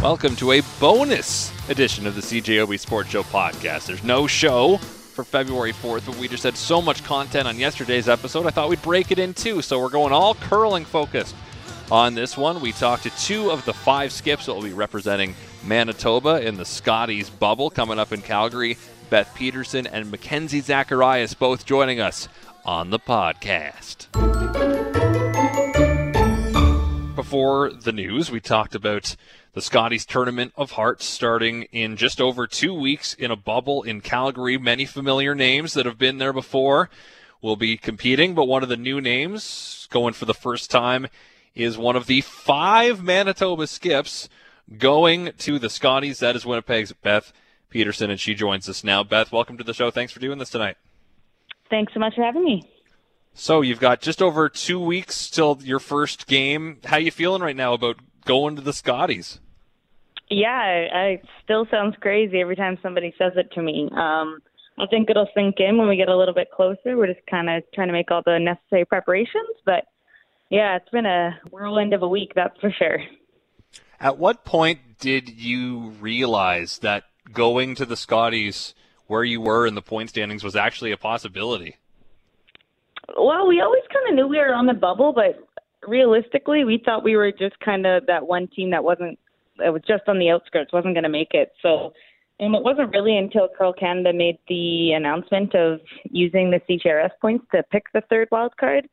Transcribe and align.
Welcome 0.00 0.36
to 0.36 0.52
a 0.52 0.62
bonus 0.80 1.52
edition 1.68 2.06
of 2.06 2.14
the 2.14 2.22
CJOB 2.22 2.80
Sports 2.80 3.10
Show 3.10 3.24
podcast. 3.24 3.84
There's 3.84 4.02
no 4.02 4.26
show 4.26 4.78
for 4.78 5.22
February 5.22 5.74
4th, 5.74 6.06
but 6.06 6.16
we 6.16 6.28
just 6.28 6.44
had 6.44 6.56
so 6.56 6.80
much 6.80 7.04
content 7.04 7.46
on 7.46 7.58
yesterday's 7.58 8.08
episode, 8.08 8.46
I 8.46 8.50
thought 8.50 8.70
we'd 8.70 8.80
break 8.80 9.10
it 9.10 9.18
in 9.18 9.34
two. 9.34 9.60
So 9.60 9.78
we're 9.78 9.90
going 9.90 10.14
all 10.14 10.34
curling 10.34 10.86
focused 10.86 11.36
on 11.90 12.14
this 12.14 12.38
one. 12.38 12.62
We 12.62 12.72
talked 12.72 13.02
to 13.02 13.10
two 13.18 13.50
of 13.50 13.62
the 13.66 13.74
five 13.74 14.12
skips 14.12 14.46
that 14.46 14.54
will 14.54 14.62
be 14.62 14.72
representing 14.72 15.34
Manitoba 15.62 16.40
in 16.40 16.56
the 16.56 16.64
Scotties 16.64 17.28
bubble 17.28 17.68
coming 17.68 17.98
up 17.98 18.12
in 18.12 18.22
Calgary. 18.22 18.78
Beth 19.10 19.30
Peterson 19.34 19.86
and 19.86 20.10
Mackenzie 20.10 20.60
Zacharias 20.60 21.34
both 21.34 21.66
joining 21.66 22.00
us 22.00 22.30
on 22.64 22.88
the 22.88 22.98
podcast. 22.98 24.06
Before 27.26 27.72
the 27.72 27.90
news, 27.90 28.30
we 28.30 28.38
talked 28.38 28.76
about 28.76 29.16
the 29.52 29.60
Scotties 29.60 30.06
Tournament 30.06 30.52
of 30.54 30.70
Hearts 30.70 31.04
starting 31.04 31.64
in 31.72 31.96
just 31.96 32.20
over 32.20 32.46
two 32.46 32.72
weeks 32.72 33.14
in 33.14 33.32
a 33.32 33.36
bubble 33.36 33.82
in 33.82 34.00
Calgary. 34.00 34.56
Many 34.58 34.84
familiar 34.84 35.34
names 35.34 35.74
that 35.74 35.86
have 35.86 35.98
been 35.98 36.18
there 36.18 36.32
before 36.32 36.88
will 37.42 37.56
be 37.56 37.76
competing, 37.76 38.36
but 38.36 38.44
one 38.44 38.62
of 38.62 38.68
the 38.68 38.76
new 38.76 39.00
names 39.00 39.88
going 39.90 40.14
for 40.14 40.24
the 40.24 40.34
first 40.34 40.70
time 40.70 41.08
is 41.52 41.76
one 41.76 41.96
of 41.96 42.06
the 42.06 42.20
five 42.20 43.02
Manitoba 43.02 43.66
skips 43.66 44.28
going 44.78 45.32
to 45.38 45.58
the 45.58 45.68
Scotties. 45.68 46.20
That 46.20 46.36
is 46.36 46.46
Winnipeg's 46.46 46.92
Beth 46.92 47.32
Peterson, 47.70 48.08
and 48.08 48.20
she 48.20 48.34
joins 48.34 48.68
us 48.68 48.84
now. 48.84 49.02
Beth, 49.02 49.32
welcome 49.32 49.58
to 49.58 49.64
the 49.64 49.74
show. 49.74 49.90
Thanks 49.90 50.12
for 50.12 50.20
doing 50.20 50.38
this 50.38 50.50
tonight. 50.50 50.76
Thanks 51.70 51.92
so 51.92 51.98
much 51.98 52.14
for 52.14 52.22
having 52.22 52.44
me. 52.44 52.70
So 53.38 53.60
you've 53.60 53.80
got 53.80 54.00
just 54.00 54.22
over 54.22 54.48
two 54.48 54.80
weeks 54.80 55.28
till 55.28 55.58
your 55.62 55.78
first 55.78 56.26
game. 56.26 56.78
How 56.86 56.96
you 56.96 57.10
feeling 57.10 57.42
right 57.42 57.54
now 57.54 57.74
about 57.74 57.96
going 58.24 58.56
to 58.56 58.62
the 58.62 58.72
Scotties? 58.72 59.40
Yeah, 60.30 60.48
I, 60.48 60.98
I 60.98 61.22
still 61.44 61.66
sounds 61.70 61.96
crazy 62.00 62.40
every 62.40 62.56
time 62.56 62.78
somebody 62.82 63.14
says 63.18 63.34
it 63.36 63.52
to 63.52 63.62
me. 63.62 63.90
Um, 63.92 64.38
I 64.78 64.86
think 64.86 65.10
it'll 65.10 65.28
sink 65.34 65.56
in 65.58 65.76
when 65.76 65.86
we 65.86 65.96
get 65.96 66.08
a 66.08 66.16
little 66.16 66.32
bit 66.32 66.50
closer. 66.50 66.96
We're 66.96 67.12
just 67.12 67.24
kind 67.30 67.50
of 67.50 67.62
trying 67.74 67.88
to 67.88 67.92
make 67.92 68.10
all 68.10 68.22
the 68.24 68.38
necessary 68.38 68.86
preparations, 68.86 69.56
but 69.66 69.84
yeah, 70.48 70.76
it's 70.76 70.88
been 70.88 71.06
a 71.06 71.38
whirlwind 71.50 71.92
of 71.92 72.02
a 72.02 72.08
week, 72.08 72.32
that's 72.34 72.58
for 72.58 72.70
sure. 72.70 73.00
At 74.00 74.16
what 74.16 74.46
point 74.46 74.98
did 74.98 75.28
you 75.28 75.90
realize 76.00 76.78
that 76.78 77.04
going 77.32 77.74
to 77.74 77.84
the 77.84 77.98
Scotties 77.98 78.74
where 79.06 79.24
you 79.24 79.42
were 79.42 79.66
in 79.66 79.74
the 79.74 79.82
point 79.82 80.08
standings 80.08 80.42
was 80.42 80.56
actually 80.56 80.90
a 80.90 80.96
possibility? 80.96 81.76
Well, 83.18 83.46
we 83.46 83.60
always 83.60 83.82
kind 83.92 84.08
of 84.08 84.14
knew 84.14 84.28
we 84.28 84.38
were 84.38 84.52
on 84.52 84.66
the 84.66 84.74
bubble, 84.74 85.12
but 85.12 85.38
realistically, 85.88 86.64
we 86.64 86.82
thought 86.84 87.02
we 87.02 87.16
were 87.16 87.32
just 87.32 87.58
kind 87.60 87.86
of 87.86 88.04
that 88.06 88.26
one 88.26 88.48
team 88.48 88.70
that 88.70 88.84
wasn't. 88.84 89.18
It 89.58 89.72
was 89.72 89.82
just 89.88 90.02
on 90.06 90.18
the 90.18 90.30
outskirts, 90.30 90.72
wasn't 90.72 90.94
going 90.94 91.04
to 91.04 91.08
make 91.08 91.32
it. 91.32 91.52
So, 91.62 91.94
and 92.38 92.54
it 92.54 92.62
wasn't 92.62 92.90
really 92.90 93.16
until 93.16 93.48
Curl 93.56 93.72
Canada 93.72 94.12
made 94.12 94.38
the 94.48 94.92
announcement 94.92 95.54
of 95.54 95.80
using 96.04 96.50
the 96.50 96.60
CTRS 96.68 97.12
points 97.22 97.46
to 97.52 97.62
pick 97.72 97.84
the 97.94 98.02
third 98.10 98.28
wild 98.30 98.54
card. 98.58 98.86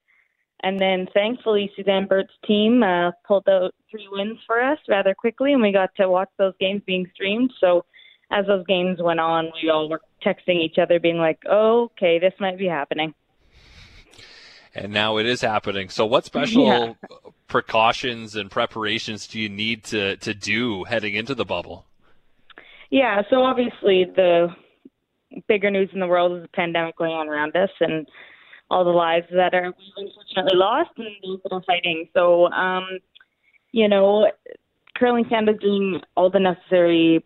And 0.62 0.80
then 0.80 1.08
thankfully, 1.14 1.70
Suzanne 1.76 2.08
Birt's 2.08 2.32
team 2.48 2.82
uh, 2.82 3.12
pulled 3.28 3.50
out 3.50 3.76
three 3.92 4.08
wins 4.10 4.40
for 4.48 4.64
us 4.64 4.80
rather 4.88 5.14
quickly, 5.14 5.52
and 5.52 5.62
we 5.62 5.74
got 5.74 5.94
to 5.96 6.08
watch 6.08 6.30
those 6.38 6.54
games 6.62 6.82
being 6.86 7.06
streamed. 7.14 7.52
So 7.60 7.84
as 8.32 8.46
those 8.46 8.66
games 8.68 9.02
went 9.02 9.20
on, 9.20 9.52
we 9.62 9.70
all 9.70 9.90
were 9.90 10.00
texting 10.26 10.64
each 10.64 10.78
other, 10.82 11.02
being 11.02 11.18
like, 11.18 11.40
oh, 11.52 11.92
okay, 11.98 12.20
this 12.20 12.34
might 12.40 12.58
be 12.58 12.68
happening 12.68 13.14
and 14.76 14.92
now 14.92 15.18
it 15.18 15.26
is 15.26 15.42
happening. 15.42 15.90
So, 15.90 16.06
what 16.06 16.26
special 16.26 16.66
yeah. 16.66 16.94
precautions 17.48 18.36
and 18.36 18.50
preparations 18.50 19.28
do 19.28 19.40
you 19.40 19.50
need 19.50 19.84
to 19.86 20.18
to 20.18 20.34
do 20.34 20.84
heading 20.86 21.16
into 21.16 21.36
the 21.36 21.46
bubble? 21.46 21.86
Yeah, 22.90 23.24
so 23.30 23.44
obviously 23.44 24.06
the 24.16 24.50
bigger 25.48 25.72
news 25.72 25.90
in 25.94 26.00
the 26.00 26.08
world 26.08 26.38
is 26.38 26.44
the 26.44 26.50
pandemic 26.50 26.96
going 26.96 27.12
on 27.12 27.28
around 27.28 27.56
us 27.56 27.72
and 27.80 28.08
all 28.70 28.84
the 28.84 28.92
lives 28.92 29.26
that 29.32 29.54
are 29.54 29.74
unfortunately 29.98 30.58
lost 30.58 30.92
and 30.98 31.08
those 31.24 31.40
that 31.44 31.54
are 31.54 31.64
fighting. 31.66 32.08
So, 32.14 32.52
um, 32.52 33.00
you 33.72 33.88
know, 33.88 34.32
Curling 34.96 35.26
Canada 35.26 35.54
is 35.54 35.60
doing 35.60 36.02
all 36.16 36.30
the 36.30 36.40
necessary 36.40 37.26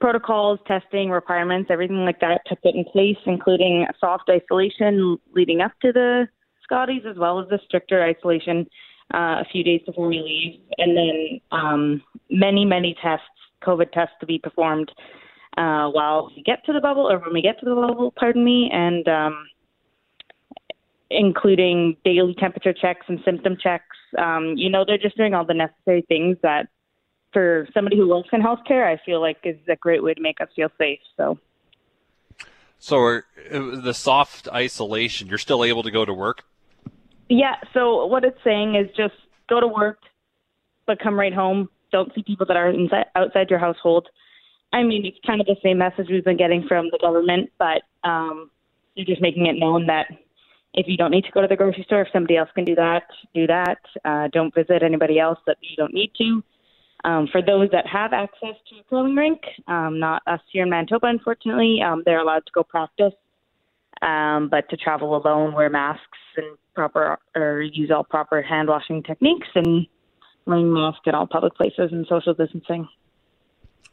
protocols, 0.00 0.58
testing, 0.66 1.10
requirements, 1.10 1.70
everything 1.70 2.04
like 2.04 2.20
that 2.20 2.40
to 2.46 2.56
put 2.56 2.74
in 2.74 2.84
place, 2.84 3.16
including 3.26 3.86
soft 4.00 4.28
isolation 4.28 5.18
leading 5.32 5.60
up 5.60 5.72
to 5.82 5.92
the 5.92 6.26
Scotties 6.64 7.02
as 7.08 7.16
well 7.16 7.40
as 7.40 7.48
the 7.48 7.60
stricter 7.64 8.02
isolation 8.02 8.66
uh, 9.12 9.40
a 9.40 9.44
few 9.52 9.62
days 9.62 9.80
before 9.86 10.08
we 10.08 10.20
leave, 10.20 10.60
and 10.78 10.96
then 10.96 11.40
um, 11.52 12.02
many, 12.30 12.64
many 12.64 12.96
tests, 13.02 13.26
COVID 13.62 13.92
tests 13.92 14.14
to 14.20 14.26
be 14.26 14.38
performed 14.38 14.90
uh, 15.56 15.88
while 15.88 16.32
we 16.34 16.42
get 16.42 16.64
to 16.66 16.72
the 16.72 16.80
bubble 16.80 17.10
or 17.10 17.18
when 17.18 17.32
we 17.32 17.42
get 17.42 17.58
to 17.60 17.66
the 17.66 17.74
bubble, 17.74 18.12
pardon 18.16 18.44
me, 18.44 18.70
and 18.72 19.06
um, 19.08 19.46
including 21.10 21.96
daily 22.04 22.34
temperature 22.34 22.72
checks 22.72 23.06
and 23.08 23.20
symptom 23.24 23.56
checks. 23.62 23.96
Um, 24.18 24.54
you 24.56 24.70
know, 24.70 24.84
they're 24.86 24.98
just 24.98 25.16
doing 25.16 25.34
all 25.34 25.44
the 25.44 25.54
necessary 25.54 26.04
things 26.08 26.36
that 26.42 26.68
for 27.32 27.68
somebody 27.74 27.96
who 27.96 28.08
works 28.08 28.28
in 28.32 28.40
healthcare, 28.40 28.86
I 28.86 29.00
feel 29.04 29.20
like 29.20 29.38
is 29.44 29.56
a 29.68 29.76
great 29.76 30.02
way 30.02 30.14
to 30.14 30.20
make 30.20 30.40
us 30.40 30.48
feel 30.56 30.68
safe. 30.78 31.00
So. 31.16 31.38
So, 32.78 33.22
the 33.50 33.94
soft 33.94 34.46
isolation, 34.48 35.28
you're 35.28 35.38
still 35.38 35.64
able 35.64 35.82
to 35.84 35.90
go 35.90 36.04
to 36.04 36.12
work 36.12 36.44
yeah. 37.28 37.54
So 37.72 38.06
what 38.06 38.24
it's 38.24 38.38
saying 38.44 38.76
is 38.76 38.88
just 38.96 39.14
go 39.48 39.60
to 39.60 39.66
work, 39.66 39.98
but 40.86 40.98
come 41.00 41.18
right 41.18 41.34
home. 41.34 41.68
Don't 41.92 42.12
see 42.14 42.22
people 42.22 42.46
that 42.46 42.56
are 42.56 42.70
inside, 42.70 43.06
outside 43.14 43.50
your 43.50 43.58
household. 43.58 44.08
I 44.72 44.82
mean, 44.82 45.06
it's 45.06 45.18
kind 45.24 45.40
of 45.40 45.46
the 45.46 45.56
same 45.62 45.78
message 45.78 46.08
we've 46.10 46.24
been 46.24 46.36
getting 46.36 46.66
from 46.66 46.86
the 46.90 46.98
government, 47.00 47.50
but 47.58 47.82
um, 48.02 48.50
you're 48.94 49.06
just 49.06 49.22
making 49.22 49.46
it 49.46 49.56
known 49.56 49.86
that 49.86 50.06
if 50.74 50.86
you 50.88 50.96
don't 50.96 51.12
need 51.12 51.24
to 51.24 51.30
go 51.30 51.40
to 51.40 51.46
the 51.46 51.56
grocery 51.56 51.84
store, 51.84 52.02
if 52.02 52.08
somebody 52.12 52.36
else 52.36 52.48
can 52.54 52.64
do 52.64 52.74
that, 52.74 53.04
do 53.32 53.46
that. 53.46 53.78
Uh, 54.04 54.28
don't 54.32 54.52
visit 54.52 54.82
anybody 54.82 55.20
else 55.20 55.38
that 55.46 55.56
you 55.60 55.76
don't 55.76 55.94
need 55.94 56.10
to. 56.18 56.42
Um, 57.04 57.28
for 57.30 57.42
those 57.42 57.68
that 57.70 57.86
have 57.86 58.12
access 58.12 58.56
to 58.70 58.80
a 58.80 58.84
curling 58.88 59.14
rink, 59.14 59.40
um, 59.68 60.00
not 60.00 60.22
us 60.26 60.40
here 60.50 60.64
in 60.64 60.70
Manitoba, 60.70 61.06
unfortunately, 61.06 61.80
um, 61.80 62.02
they're 62.04 62.20
allowed 62.20 62.46
to 62.46 62.52
go 62.52 62.64
practice. 62.64 63.12
Um, 64.04 64.48
but 64.48 64.68
to 64.68 64.76
travel 64.76 65.16
alone, 65.16 65.54
wear 65.54 65.70
masks 65.70 66.18
and 66.36 66.58
proper 66.74 67.18
or 67.34 67.62
use 67.62 67.90
all 67.90 68.04
proper 68.04 68.42
hand 68.42 68.68
washing 68.68 69.02
techniques 69.02 69.48
and 69.54 69.86
wearing 70.44 70.72
masks 70.72 71.00
in 71.06 71.14
all 71.14 71.26
public 71.26 71.54
places 71.54 71.90
and 71.90 72.06
social 72.06 72.34
distancing. 72.34 72.86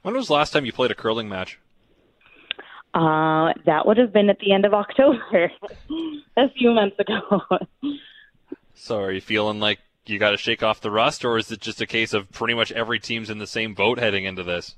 When 0.02 0.16
was 0.16 0.28
the 0.28 0.34
last 0.34 0.52
time 0.52 0.66
you 0.66 0.74
played 0.74 0.92
a 0.92 0.96
curling 0.96 1.30
match? 1.30 1.60
Uh, 2.94 3.54
that 3.66 3.86
would 3.86 3.98
have 3.98 4.12
been 4.12 4.30
at 4.30 4.40
the 4.40 4.52
end 4.52 4.66
of 4.66 4.74
October, 4.74 5.50
a 6.38 6.50
few 6.58 6.72
months 6.72 6.98
ago. 7.00 7.42
so, 8.74 9.00
are 9.00 9.14
you 9.14 9.22
feeling 9.22 9.62
like 9.62 9.80
you 10.06 10.20
got 10.20 10.32
to 10.32 10.38
shake 10.38 10.62
off 10.62 10.82
the 10.82 10.92
rust, 10.92 11.24
or 11.24 11.38
is 11.38 11.50
it 11.54 11.62
just 11.62 11.80
a 11.80 11.86
case 11.86 12.12
of 12.12 12.30
pretty 12.32 12.54
much 12.54 12.72
every 12.74 13.00
team's 13.00 13.30
in 13.30 13.38
the 13.38 13.48
same 13.48 13.74
boat 13.74 13.98
heading 13.98 14.26
into 14.26 14.44
this? 14.44 14.76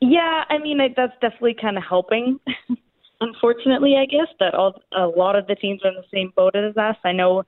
Yeah, 0.00 0.44
I 0.48 0.58
mean 0.58 0.78
that's 0.96 1.12
definitely 1.20 1.54
kind 1.60 1.76
of 1.76 1.84
helping 1.84 2.40
unfortunately, 3.20 3.96
I 3.96 4.06
guess 4.06 4.28
that 4.40 4.54
all, 4.54 4.80
a 4.96 5.06
lot 5.06 5.36
of 5.36 5.46
the 5.46 5.54
teams 5.54 5.80
are 5.84 5.90
in 5.90 5.94
the 5.94 6.04
same 6.12 6.32
boat 6.36 6.54
as 6.56 6.76
us. 6.76 6.96
I 7.04 7.12
know 7.12 7.44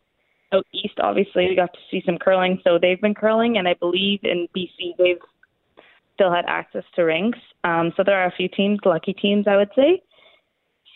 out 0.52 0.66
east, 0.72 0.94
obviously, 1.00 1.48
we 1.48 1.54
got 1.54 1.72
to 1.72 1.78
see 1.90 2.02
some 2.04 2.18
curling, 2.18 2.60
so 2.64 2.78
they've 2.80 3.00
been 3.00 3.14
curling, 3.14 3.58
and 3.58 3.68
I 3.68 3.74
believe 3.74 4.20
in 4.24 4.48
BC 4.56 4.96
they've 4.98 5.20
still 6.14 6.32
had 6.32 6.44
access 6.48 6.84
to 6.96 7.02
rinks. 7.02 7.38
Um, 7.64 7.92
so 7.96 8.02
there 8.04 8.20
are 8.20 8.26
a 8.26 8.36
few 8.36 8.48
teams, 8.48 8.80
lucky 8.84 9.12
teams, 9.12 9.46
I 9.48 9.56
would 9.56 9.70
say. 9.76 10.02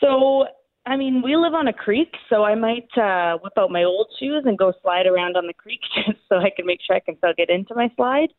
So, 0.01 0.47
I 0.87 0.97
mean, 0.97 1.23
we 1.23 1.37
live 1.37 1.55
on 1.55 1.69
a 1.69 1.73
creek, 1.73 2.13
so 2.29 2.45
I 2.45 2.55
might 2.55 2.89
uh, 2.99 3.39
whip 3.39 3.53
out 3.57 3.71
my 3.71 3.85
old 3.85 4.09
shoes 4.19 4.43
and 4.45 4.59
go 4.59 4.73
slide 4.83 5.07
around 5.07 5.37
on 5.37 5.47
the 5.47 5.55
creek 5.55 5.81
just 5.95 6.19
so 6.29 6.37
I 6.37 6.51
can 6.55 6.67
make 6.67 6.81
sure 6.85 6.97
I 6.97 7.01
can 7.01 7.17
still 7.19 7.33
get 7.37 7.49
into 7.49 7.75
my 7.75 7.91
slide. 7.97 8.33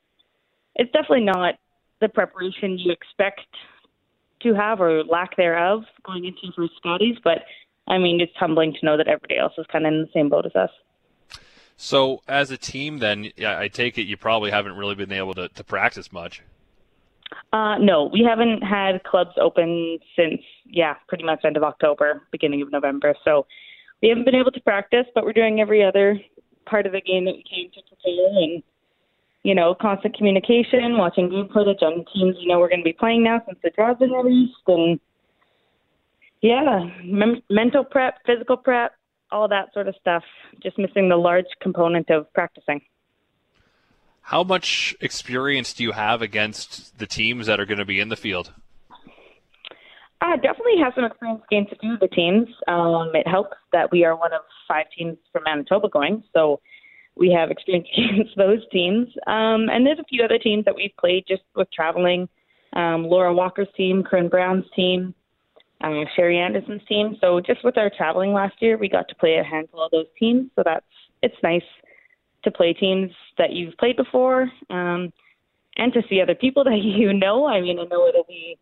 It's 0.75 0.91
definitely 0.91 1.25
not 1.25 1.55
the 2.01 2.09
preparation 2.09 2.77
you 2.77 2.91
expect 2.91 3.47
to 4.45 4.53
have 4.53 4.79
or 4.79 5.03
lack 5.03 5.35
thereof 5.35 5.83
going 6.05 6.25
into 6.25 6.53
for 6.55 6.67
Scotties. 6.77 7.17
But 7.23 7.39
I 7.87 7.97
mean, 7.97 8.21
it's 8.21 8.35
humbling 8.37 8.73
to 8.79 8.85
know 8.85 8.97
that 8.97 9.07
everybody 9.07 9.37
else 9.37 9.53
is 9.57 9.65
kind 9.71 9.85
of 9.85 9.93
in 9.93 10.01
the 10.01 10.09
same 10.13 10.29
boat 10.29 10.45
as 10.45 10.55
us. 10.55 10.71
So, 11.77 12.21
as 12.27 12.51
a 12.51 12.57
team, 12.57 12.99
then 12.99 13.31
I 13.45 13.67
take 13.67 13.97
it 13.97 14.03
you 14.03 14.15
probably 14.15 14.49
haven't 14.49 14.77
really 14.77 14.95
been 14.95 15.11
able 15.11 15.33
to, 15.33 15.49
to 15.49 15.63
practice 15.63 16.11
much. 16.11 16.41
Uh, 17.51 17.77
no, 17.79 18.09
we 18.11 18.25
haven't 18.27 18.61
had 18.61 19.03
clubs 19.03 19.31
open 19.41 19.99
since, 20.15 20.41
yeah, 20.65 20.95
pretty 21.07 21.23
much 21.23 21.43
end 21.43 21.57
of 21.57 21.63
October, 21.63 22.21
beginning 22.31 22.61
of 22.61 22.71
November. 22.71 23.13
So 23.25 23.45
we 24.01 24.09
haven't 24.09 24.23
been 24.23 24.35
able 24.35 24.51
to 24.51 24.61
practice, 24.61 25.05
but 25.13 25.25
we're 25.25 25.33
doing 25.33 25.59
every 25.59 25.83
other 25.83 26.19
part 26.65 26.85
of 26.85 26.93
the 26.93 27.01
game 27.01 27.25
that 27.25 27.35
we 27.35 27.43
can 27.43 27.71
to 27.71 27.81
prepare 27.87 28.43
and 28.43 28.63
you 29.45 29.53
know, 29.53 29.75
constant 29.79 30.17
communication, 30.17 30.97
watching 30.97 31.29
game 31.29 31.47
footage 31.53 31.83
on 31.83 32.03
teams 32.11 32.35
you 32.39 32.47
know 32.47 32.59
we're 32.59 32.67
going 32.67 32.79
to 32.79 32.83
be 32.83 32.93
playing 32.93 33.23
now 33.23 33.39
since 33.45 33.59
the 33.63 33.69
draw's 33.69 33.95
been 33.99 34.09
released, 34.09 34.55
and 34.65 34.99
yeah, 36.41 36.89
mem- 37.03 37.43
mental 37.51 37.83
prep, 37.83 38.15
physical 38.25 38.57
prep, 38.57 38.93
all 39.31 39.47
that 39.47 39.71
sort 39.71 39.87
of 39.87 39.93
stuff. 40.01 40.23
Just 40.63 40.79
missing 40.79 41.09
the 41.09 41.15
large 41.15 41.45
component 41.61 42.09
of 42.09 42.31
practicing. 42.33 42.81
How 44.21 44.43
much 44.43 44.95
experience 44.99 45.73
do 45.73 45.83
you 45.83 45.91
have 45.91 46.23
against 46.23 46.97
the 46.97 47.05
teams 47.05 47.45
that 47.45 47.59
are 47.59 47.67
going 47.67 47.77
to 47.77 47.85
be 47.85 47.99
in 47.99 48.09
the 48.09 48.15
field? 48.15 48.51
I 50.21 50.37
definitely 50.37 50.79
have 50.83 50.93
some 50.95 51.05
experience 51.05 51.43
against 51.51 51.71
a 51.71 51.75
few 51.75 51.93
of 51.93 51.99
the 51.99 52.07
teams. 52.07 52.47
Um, 52.67 53.11
it 53.13 53.27
helps 53.27 53.57
that 53.73 53.91
we 53.91 54.05
are 54.05 54.15
one 54.15 54.33
of 54.33 54.41
five 54.67 54.87
teams 54.97 55.17
from 55.31 55.43
Manitoba 55.43 55.87
going, 55.89 56.23
so 56.33 56.61
we 57.17 57.31
have 57.31 57.51
experience 57.51 57.87
against 57.97 58.35
those 58.37 58.59
teams. 58.71 59.07
Um, 59.27 59.69
and 59.69 59.85
there's 59.85 59.99
a 59.99 60.05
few 60.05 60.23
other 60.23 60.37
teams 60.37 60.65
that 60.65 60.75
we've 60.75 60.95
played 60.99 61.25
just 61.27 61.43
with 61.55 61.71
traveling. 61.71 62.27
Um, 62.73 63.05
Laura 63.05 63.33
Walker's 63.33 63.67
team, 63.77 64.03
Corryn 64.03 64.29
Brown's 64.29 64.65
team, 64.75 65.13
uh, 65.81 66.03
Sherry 66.15 66.37
Anderson's 66.39 66.81
team. 66.87 67.17
So 67.21 67.39
just 67.39 67.63
with 67.63 67.77
our 67.77 67.91
traveling 67.95 68.33
last 68.33 68.55
year, 68.59 68.77
we 68.77 68.89
got 68.89 69.07
to 69.09 69.15
play 69.15 69.37
a 69.37 69.43
handful 69.43 69.83
of 69.83 69.91
those 69.91 70.07
teams. 70.19 70.49
So 70.55 70.63
that's 70.65 70.85
it's 71.21 71.35
nice 71.41 71.63
to 72.43 72.51
play 72.51 72.73
teams 72.73 73.11
that 73.37 73.51
you've 73.53 73.77
played 73.77 73.95
before, 73.95 74.43
um, 74.69 75.11
and 75.77 75.91
to 75.93 76.01
see 76.09 76.21
other 76.21 76.35
people 76.35 76.63
that 76.65 76.81
you 76.83 77.13
know. 77.13 77.45
I 77.47 77.61
mean, 77.61 77.79
I 77.79 77.83
know 77.83 78.07
it'll 78.07 78.25
be 78.27 78.57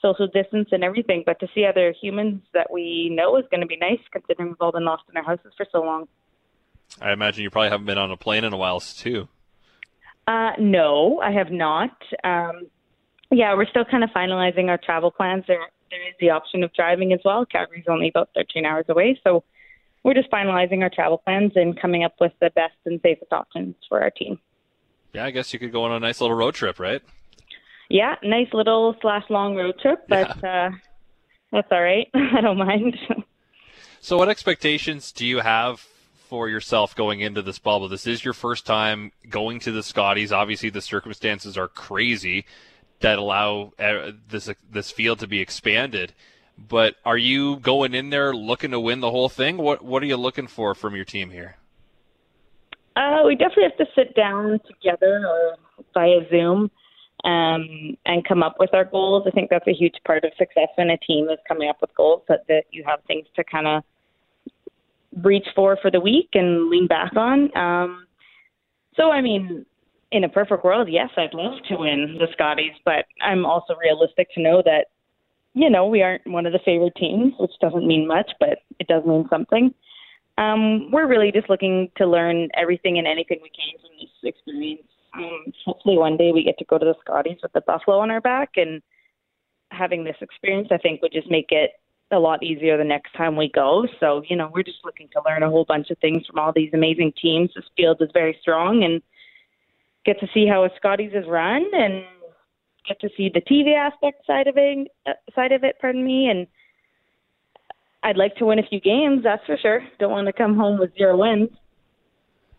social 0.00 0.26
distance 0.28 0.68
and 0.72 0.84
everything, 0.84 1.22
but 1.24 1.40
to 1.40 1.48
see 1.54 1.64
other 1.64 1.94
humans 2.00 2.42
that 2.52 2.70
we 2.70 3.10
know 3.10 3.36
is 3.38 3.44
going 3.50 3.62
to 3.62 3.66
be 3.66 3.76
nice, 3.76 4.00
considering 4.12 4.50
we've 4.50 4.60
all 4.60 4.72
been 4.72 4.84
lost 4.84 5.04
in 5.10 5.16
our 5.16 5.24
houses 5.24 5.52
for 5.56 5.66
so 5.72 5.80
long. 5.80 6.06
I 7.00 7.12
imagine 7.12 7.42
you 7.42 7.50
probably 7.50 7.70
haven't 7.70 7.86
been 7.86 7.98
on 7.98 8.10
a 8.10 8.16
plane 8.16 8.44
in 8.44 8.52
a 8.52 8.56
while, 8.56 8.80
too. 8.80 9.28
Uh, 10.26 10.52
no, 10.58 11.20
I 11.20 11.32
have 11.32 11.50
not. 11.50 11.96
Um, 12.22 12.68
yeah, 13.30 13.54
we're 13.54 13.66
still 13.66 13.84
kind 13.84 14.04
of 14.04 14.10
finalizing 14.10 14.68
our 14.68 14.78
travel 14.78 15.10
plans. 15.10 15.44
There, 15.46 15.58
there 15.90 16.08
is 16.08 16.14
the 16.20 16.30
option 16.30 16.62
of 16.62 16.72
driving 16.72 17.12
as 17.12 17.20
well. 17.24 17.44
Calgary's 17.44 17.84
only 17.88 18.08
about 18.08 18.30
13 18.34 18.64
hours 18.64 18.86
away, 18.88 19.20
so 19.24 19.44
we're 20.02 20.14
just 20.14 20.30
finalizing 20.30 20.82
our 20.82 20.90
travel 20.90 21.18
plans 21.18 21.52
and 21.56 21.78
coming 21.80 22.04
up 22.04 22.14
with 22.20 22.32
the 22.40 22.50
best 22.50 22.74
and 22.86 23.00
safest 23.02 23.32
options 23.32 23.74
for 23.88 24.00
our 24.00 24.10
team. 24.10 24.38
Yeah, 25.12 25.24
I 25.24 25.30
guess 25.30 25.52
you 25.52 25.58
could 25.58 25.72
go 25.72 25.84
on 25.84 25.92
a 25.92 26.00
nice 26.00 26.20
little 26.20 26.36
road 26.36 26.54
trip, 26.54 26.78
right? 26.78 27.02
Yeah, 27.88 28.16
nice 28.22 28.48
little 28.52 28.96
slash 29.00 29.24
long 29.28 29.56
road 29.56 29.78
trip, 29.80 30.04
but 30.08 30.36
yeah. 30.42 30.66
uh, 30.66 30.70
that's 31.52 31.68
all 31.70 31.82
right. 31.82 32.08
I 32.14 32.40
don't 32.40 32.58
mind. 32.58 32.96
so, 34.00 34.16
what 34.16 34.28
expectations 34.28 35.12
do 35.12 35.26
you 35.26 35.38
have 35.38 35.86
for 36.34 36.48
yourself 36.48 36.96
going 36.96 37.20
into 37.20 37.42
this 37.42 37.60
bubble? 37.60 37.88
This 37.88 38.08
is 38.08 38.24
your 38.24 38.34
first 38.34 38.66
time 38.66 39.12
going 39.30 39.60
to 39.60 39.70
the 39.70 39.84
Scotties. 39.84 40.32
Obviously, 40.32 40.68
the 40.68 40.80
circumstances 40.80 41.56
are 41.56 41.68
crazy 41.68 42.44
that 42.98 43.20
allow 43.20 43.72
uh, 43.78 44.10
this 44.28 44.50
this 44.68 44.90
field 44.90 45.20
to 45.20 45.28
be 45.28 45.40
expanded. 45.40 46.12
But 46.58 46.96
are 47.04 47.16
you 47.16 47.58
going 47.58 47.94
in 47.94 48.10
there 48.10 48.34
looking 48.34 48.72
to 48.72 48.80
win 48.80 48.98
the 48.98 49.12
whole 49.12 49.28
thing? 49.28 49.58
What 49.58 49.84
What 49.84 50.02
are 50.02 50.06
you 50.06 50.16
looking 50.16 50.48
for 50.48 50.74
from 50.74 50.96
your 50.96 51.04
team 51.04 51.30
here? 51.30 51.56
Uh, 52.96 53.22
we 53.24 53.36
definitely 53.36 53.70
have 53.70 53.76
to 53.76 53.86
sit 53.94 54.16
down 54.16 54.58
together 54.66 55.24
or 55.28 55.56
via 55.94 56.28
Zoom 56.30 56.68
um, 57.22 57.96
and 58.06 58.26
come 58.26 58.42
up 58.42 58.56
with 58.58 58.74
our 58.74 58.84
goals. 58.84 59.22
I 59.24 59.30
think 59.30 59.50
that's 59.50 59.68
a 59.68 59.72
huge 59.72 59.94
part 60.04 60.24
of 60.24 60.32
success 60.36 60.70
in 60.78 60.90
a 60.90 60.98
team 60.98 61.28
is 61.28 61.38
coming 61.46 61.68
up 61.68 61.76
with 61.80 61.94
goals 61.94 62.22
that, 62.28 62.40
that 62.48 62.64
you 62.72 62.82
have 62.88 62.98
things 63.06 63.28
to 63.36 63.44
kind 63.44 63.68
of 63.68 63.84
reach 65.22 65.46
for 65.54 65.76
for 65.80 65.90
the 65.90 66.00
week 66.00 66.30
and 66.34 66.70
lean 66.70 66.86
back 66.86 67.14
on. 67.16 67.56
Um, 67.56 68.06
so, 68.96 69.10
I 69.10 69.20
mean, 69.20 69.66
in 70.12 70.24
a 70.24 70.28
perfect 70.28 70.64
world, 70.64 70.88
yes, 70.90 71.10
I'd 71.16 71.34
love 71.34 71.54
to 71.68 71.76
win 71.76 72.16
the 72.18 72.26
Scotties, 72.32 72.72
but 72.84 73.06
I'm 73.20 73.44
also 73.44 73.74
realistic 73.80 74.28
to 74.34 74.42
know 74.42 74.62
that 74.64 74.86
you 75.54 75.70
know, 75.70 75.86
we 75.86 76.02
aren't 76.02 76.26
one 76.26 76.46
of 76.46 76.52
the 76.52 76.58
favorite 76.64 76.96
teams, 76.96 77.32
which 77.38 77.52
doesn't 77.60 77.86
mean 77.86 78.06
much, 78.06 78.30
but 78.40 78.58
it 78.80 78.88
does 78.88 79.04
mean 79.06 79.24
something. 79.30 79.72
Um, 80.36 80.90
we're 80.90 81.06
really 81.06 81.30
just 81.30 81.48
looking 81.48 81.90
to 81.96 82.06
learn 82.06 82.48
everything 82.56 82.98
and 82.98 83.06
anything 83.06 83.38
we 83.40 83.50
can 83.50 83.80
from 83.80 83.90
this 84.00 84.10
experience. 84.34 84.82
Um, 85.16 85.44
hopefully, 85.64 85.96
one 85.96 86.16
day 86.16 86.32
we 86.32 86.42
get 86.42 86.58
to 86.58 86.64
go 86.64 86.76
to 86.76 86.84
the 86.84 86.96
Scotties 87.00 87.38
with 87.40 87.52
the 87.52 87.60
buffalo 87.60 88.00
on 88.00 88.10
our 88.10 88.20
back, 88.20 88.50
and 88.56 88.82
having 89.70 90.02
this 90.02 90.16
experience, 90.20 90.68
I 90.72 90.78
think, 90.78 91.02
would 91.02 91.12
just 91.12 91.30
make 91.30 91.46
it 91.50 91.70
a 92.10 92.18
lot 92.18 92.42
easier 92.42 92.76
the 92.76 92.84
next 92.84 93.12
time 93.14 93.36
we 93.36 93.50
go. 93.50 93.86
So, 93.98 94.22
you 94.28 94.36
know, 94.36 94.50
we're 94.52 94.62
just 94.62 94.84
looking 94.84 95.08
to 95.12 95.22
learn 95.26 95.42
a 95.42 95.50
whole 95.50 95.64
bunch 95.64 95.90
of 95.90 95.98
things 95.98 96.26
from 96.26 96.38
all 96.38 96.52
these 96.52 96.70
amazing 96.72 97.12
teams. 97.20 97.50
This 97.54 97.64
field 97.76 98.00
is 98.00 98.10
very 98.12 98.36
strong, 98.40 98.84
and 98.84 99.02
get 100.04 100.20
to 100.20 100.28
see 100.34 100.46
how 100.46 100.64
a 100.64 100.70
Scotties 100.76 101.12
is 101.14 101.26
run 101.26 101.64
and 101.72 102.04
get 102.86 103.00
to 103.00 103.08
see 103.16 103.30
the 103.32 103.40
TV 103.40 103.74
aspect 103.74 104.26
side 104.26 104.46
of 104.46 104.56
it, 104.56 104.88
uh, 105.06 105.12
side 105.34 105.52
of 105.52 105.64
it, 105.64 105.76
pardon 105.80 106.04
me, 106.04 106.28
and 106.28 106.46
I'd 108.02 108.18
like 108.18 108.36
to 108.36 108.44
win 108.44 108.58
a 108.58 108.62
few 108.62 108.80
games. 108.80 109.22
That's 109.24 109.44
for 109.46 109.56
sure. 109.56 109.82
Don't 109.98 110.10
want 110.10 110.26
to 110.26 110.32
come 110.32 110.56
home 110.56 110.78
with 110.78 110.94
zero 110.96 111.16
wins. 111.16 111.48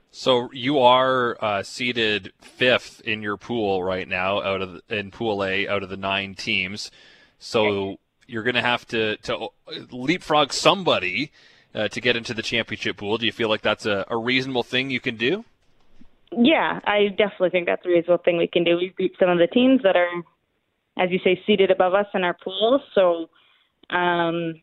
So 0.09 0.50
you 0.53 0.80
are 0.80 1.38
uh, 1.44 1.62
seated 1.62 2.31
fifth 2.39 3.01
in 3.01 3.21
your 3.21 3.38
pool 3.38 3.83
right 3.83 4.07
now, 4.07 4.42
out 4.42 4.62
of 4.62 4.74
the, 4.88 4.97
in 4.97 5.12
Pool 5.12 5.44
A, 5.44 5.68
out 5.68 5.83
of 5.83 5.89
the 5.89 5.97
nine 5.97 6.36
teams. 6.36 6.89
So 7.38 7.97
you're 8.27 8.44
going 8.44 8.56
to 8.56 8.62
have 8.62 8.86
to 8.88 9.18
to 9.18 9.50
leapfrog 9.92 10.54
somebody 10.54 11.31
uh, 11.74 11.88
to 11.89 12.01
get 12.01 12.16
into 12.16 12.33
the 12.33 12.42
championship 12.42 12.98
pool. 12.98 13.18
Do 13.18 13.25
you 13.25 13.31
feel 13.31 13.50
like 13.50 13.62
that's 13.62 13.86
a, 13.86 14.06
a 14.10 14.18
reasonable 14.18 14.63
thing 14.63 14.89
you 14.89 15.00
can 15.00 15.18
do? 15.18 15.44
Yeah, 16.31 16.80
I 16.86 17.10
definitely 17.10 17.51
think 17.51 17.68
that's 17.68 17.86
a 17.86 17.89
reasonable 17.89 18.24
thing 18.24 18.38
we 18.38 18.48
can 18.48 18.63
do. 18.63 18.77
We've 18.77 18.95
beat 18.95 19.13
some 19.19 19.30
of 19.30 19.38
the 19.38 19.48
teams 19.48 19.81
that 19.83 19.95
are, 19.95 20.10
as 20.98 21.12
you 21.12 21.19
say, 21.24 21.42
seated 21.45 21.72
above 21.72 21.94
us 21.94 22.07
in 22.13 22.24
our 22.24 22.36
pool. 22.44 22.81
So, 22.94 23.30
um, 23.95 24.56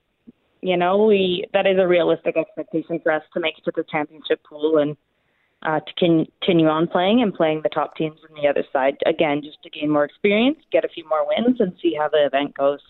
you 0.61 0.77
know, 0.77 1.07
we 1.07 1.47
that 1.53 1.67
is 1.67 1.79
a 1.79 1.87
realistic 1.87 2.37
expectation 2.37 3.01
for 3.03 3.13
us 3.13 3.23
to 3.35 3.41
make 3.41 3.59
it 3.59 3.65
to 3.65 3.73
the 3.75 3.85
championship 3.91 4.41
pool 4.49 4.79
and 4.79 4.97
uh, 5.63 5.81
to 5.81 5.93
continue 5.95 6.67
on 6.67 6.89
playing 6.89 7.23
and 7.23 7.33
playing 7.33 7.61
the 7.63 7.69
top 7.69 7.97
teams 7.97 8.19
on 8.29 8.41
the 8.41 8.49
other 8.49 8.65
side. 8.73 8.97
Again, 9.07 9.43
just 9.43 9.63
to 9.63 9.71
gain 9.71 9.91
more 9.91 10.05
experience, 10.05 10.59
get 10.73 10.85
a 10.85 10.89
few 10.89 11.09
more 11.09 11.27
wins, 11.27 11.61
and 11.61 11.73
see 11.81 11.95
how 11.99 12.09
the 12.09 12.27
event 12.27 12.55
goes. 12.55 12.81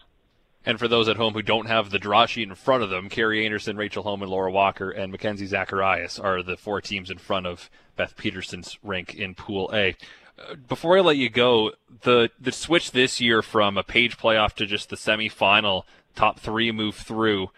And 0.64 0.78
for 0.78 0.86
those 0.86 1.08
at 1.08 1.16
home 1.16 1.34
who 1.34 1.42
don't 1.42 1.66
have 1.66 1.90
the 1.90 1.98
draw 1.98 2.26
sheet 2.26 2.48
in 2.48 2.54
front 2.54 2.82
of 2.82 2.90
them, 2.90 3.08
Kerri 3.08 3.44
Einarson, 3.44 3.76
Rachel 3.76 4.04
Homan, 4.04 4.28
Laura 4.28 4.50
Walker, 4.50 4.90
and 4.90 5.10
Mackenzie 5.10 5.46
Zacharias 5.46 6.18
are 6.18 6.42
the 6.42 6.56
four 6.56 6.80
teams 6.80 7.10
in 7.10 7.18
front 7.18 7.46
of 7.46 7.68
Beth 7.96 8.16
Peterson's 8.16 8.78
rink 8.82 9.14
in 9.14 9.34
Pool 9.34 9.70
A. 9.72 9.96
Uh, 10.38 10.54
before 10.54 10.96
I 10.96 11.00
let 11.00 11.16
you 11.16 11.28
go, 11.28 11.72
the 12.02 12.30
the 12.40 12.52
switch 12.52 12.92
this 12.92 13.20
year 13.20 13.42
from 13.42 13.76
a 13.76 13.82
page 13.82 14.16
playoff 14.16 14.54
to 14.54 14.66
just 14.66 14.88
the 14.88 14.96
semifinal, 14.96 15.82
top 16.14 16.38
three 16.38 16.70
move 16.70 16.94
through. 16.94 17.50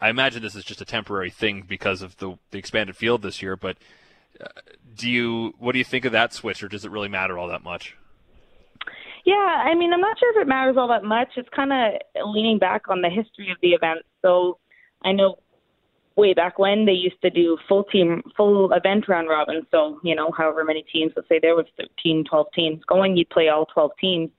I 0.00 0.08
imagine 0.08 0.42
this 0.42 0.54
is 0.54 0.64
just 0.64 0.80
a 0.80 0.86
temporary 0.86 1.30
thing 1.30 1.64
because 1.68 2.02
of 2.02 2.16
the 2.16 2.38
the 2.50 2.58
expanded 2.58 2.96
field 2.96 3.22
this 3.22 3.42
year. 3.42 3.56
But 3.56 3.76
uh, 4.40 4.48
do 4.96 5.10
you 5.10 5.54
what 5.58 5.72
do 5.72 5.78
you 5.78 5.84
think 5.84 6.04
of 6.06 6.12
that 6.12 6.32
switch, 6.32 6.62
or 6.62 6.68
does 6.68 6.84
it 6.84 6.90
really 6.90 7.08
matter 7.08 7.38
all 7.38 7.48
that 7.48 7.62
much? 7.62 7.96
Yeah, 9.24 9.34
I 9.34 9.74
mean, 9.74 9.92
I'm 9.92 10.00
not 10.00 10.18
sure 10.18 10.30
if 10.38 10.42
it 10.42 10.48
matters 10.48 10.76
all 10.78 10.88
that 10.88 11.04
much. 11.04 11.28
It's 11.36 11.48
kind 11.54 11.72
of 11.72 12.26
leaning 12.26 12.58
back 12.58 12.82
on 12.88 13.02
the 13.02 13.10
history 13.10 13.50
of 13.50 13.58
the 13.62 13.70
event. 13.70 14.00
So 14.22 14.58
I 15.02 15.12
know 15.12 15.36
way 16.16 16.34
back 16.34 16.58
when 16.58 16.84
they 16.84 16.92
used 16.92 17.20
to 17.22 17.30
do 17.30 17.56
full 17.68 17.84
team, 17.84 18.22
full 18.36 18.72
event 18.72 19.08
round 19.08 19.28
robin. 19.28 19.66
So, 19.70 20.00
you 20.02 20.14
know, 20.14 20.30
however 20.36 20.64
many 20.64 20.84
teams, 20.92 21.12
let's 21.14 21.28
say 21.28 21.38
there 21.40 21.54
was 21.54 21.66
13, 21.78 22.24
12 22.28 22.46
teams 22.54 22.84
going, 22.88 23.16
you'd 23.16 23.30
play 23.30 23.48
all 23.48 23.66
12 23.66 23.92
teams 24.00 24.30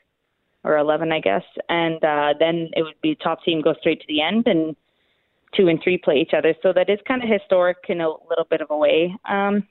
or 0.63 0.77
11, 0.77 1.12
I 1.12 1.21
guess. 1.21 1.43
And 1.69 2.03
uh, 2.03 2.33
then 2.38 2.69
it 2.74 2.83
would 2.83 3.00
be 3.01 3.15
top 3.15 3.43
team 3.43 3.62
go 3.62 3.74
straight 3.79 4.01
to 4.01 4.07
the 4.07 4.21
end 4.21 4.48
and 4.48 4.75
two 5.55 5.67
and 5.67 5.79
three 5.81 5.98
play 5.98 6.17
each 6.17 6.33
other. 6.38 6.53
So 6.62 6.74
that 6.74 6.89
is 6.89 7.00
kind 7.07 7.24
of 7.24 7.29
historic 7.29 7.77
in 7.88 8.01
a 8.01 8.09
little 8.09 8.45
bit 8.50 8.62
of 8.62 8.69
a 8.69 8.77
way. 8.77 9.15
Um, 9.27 9.67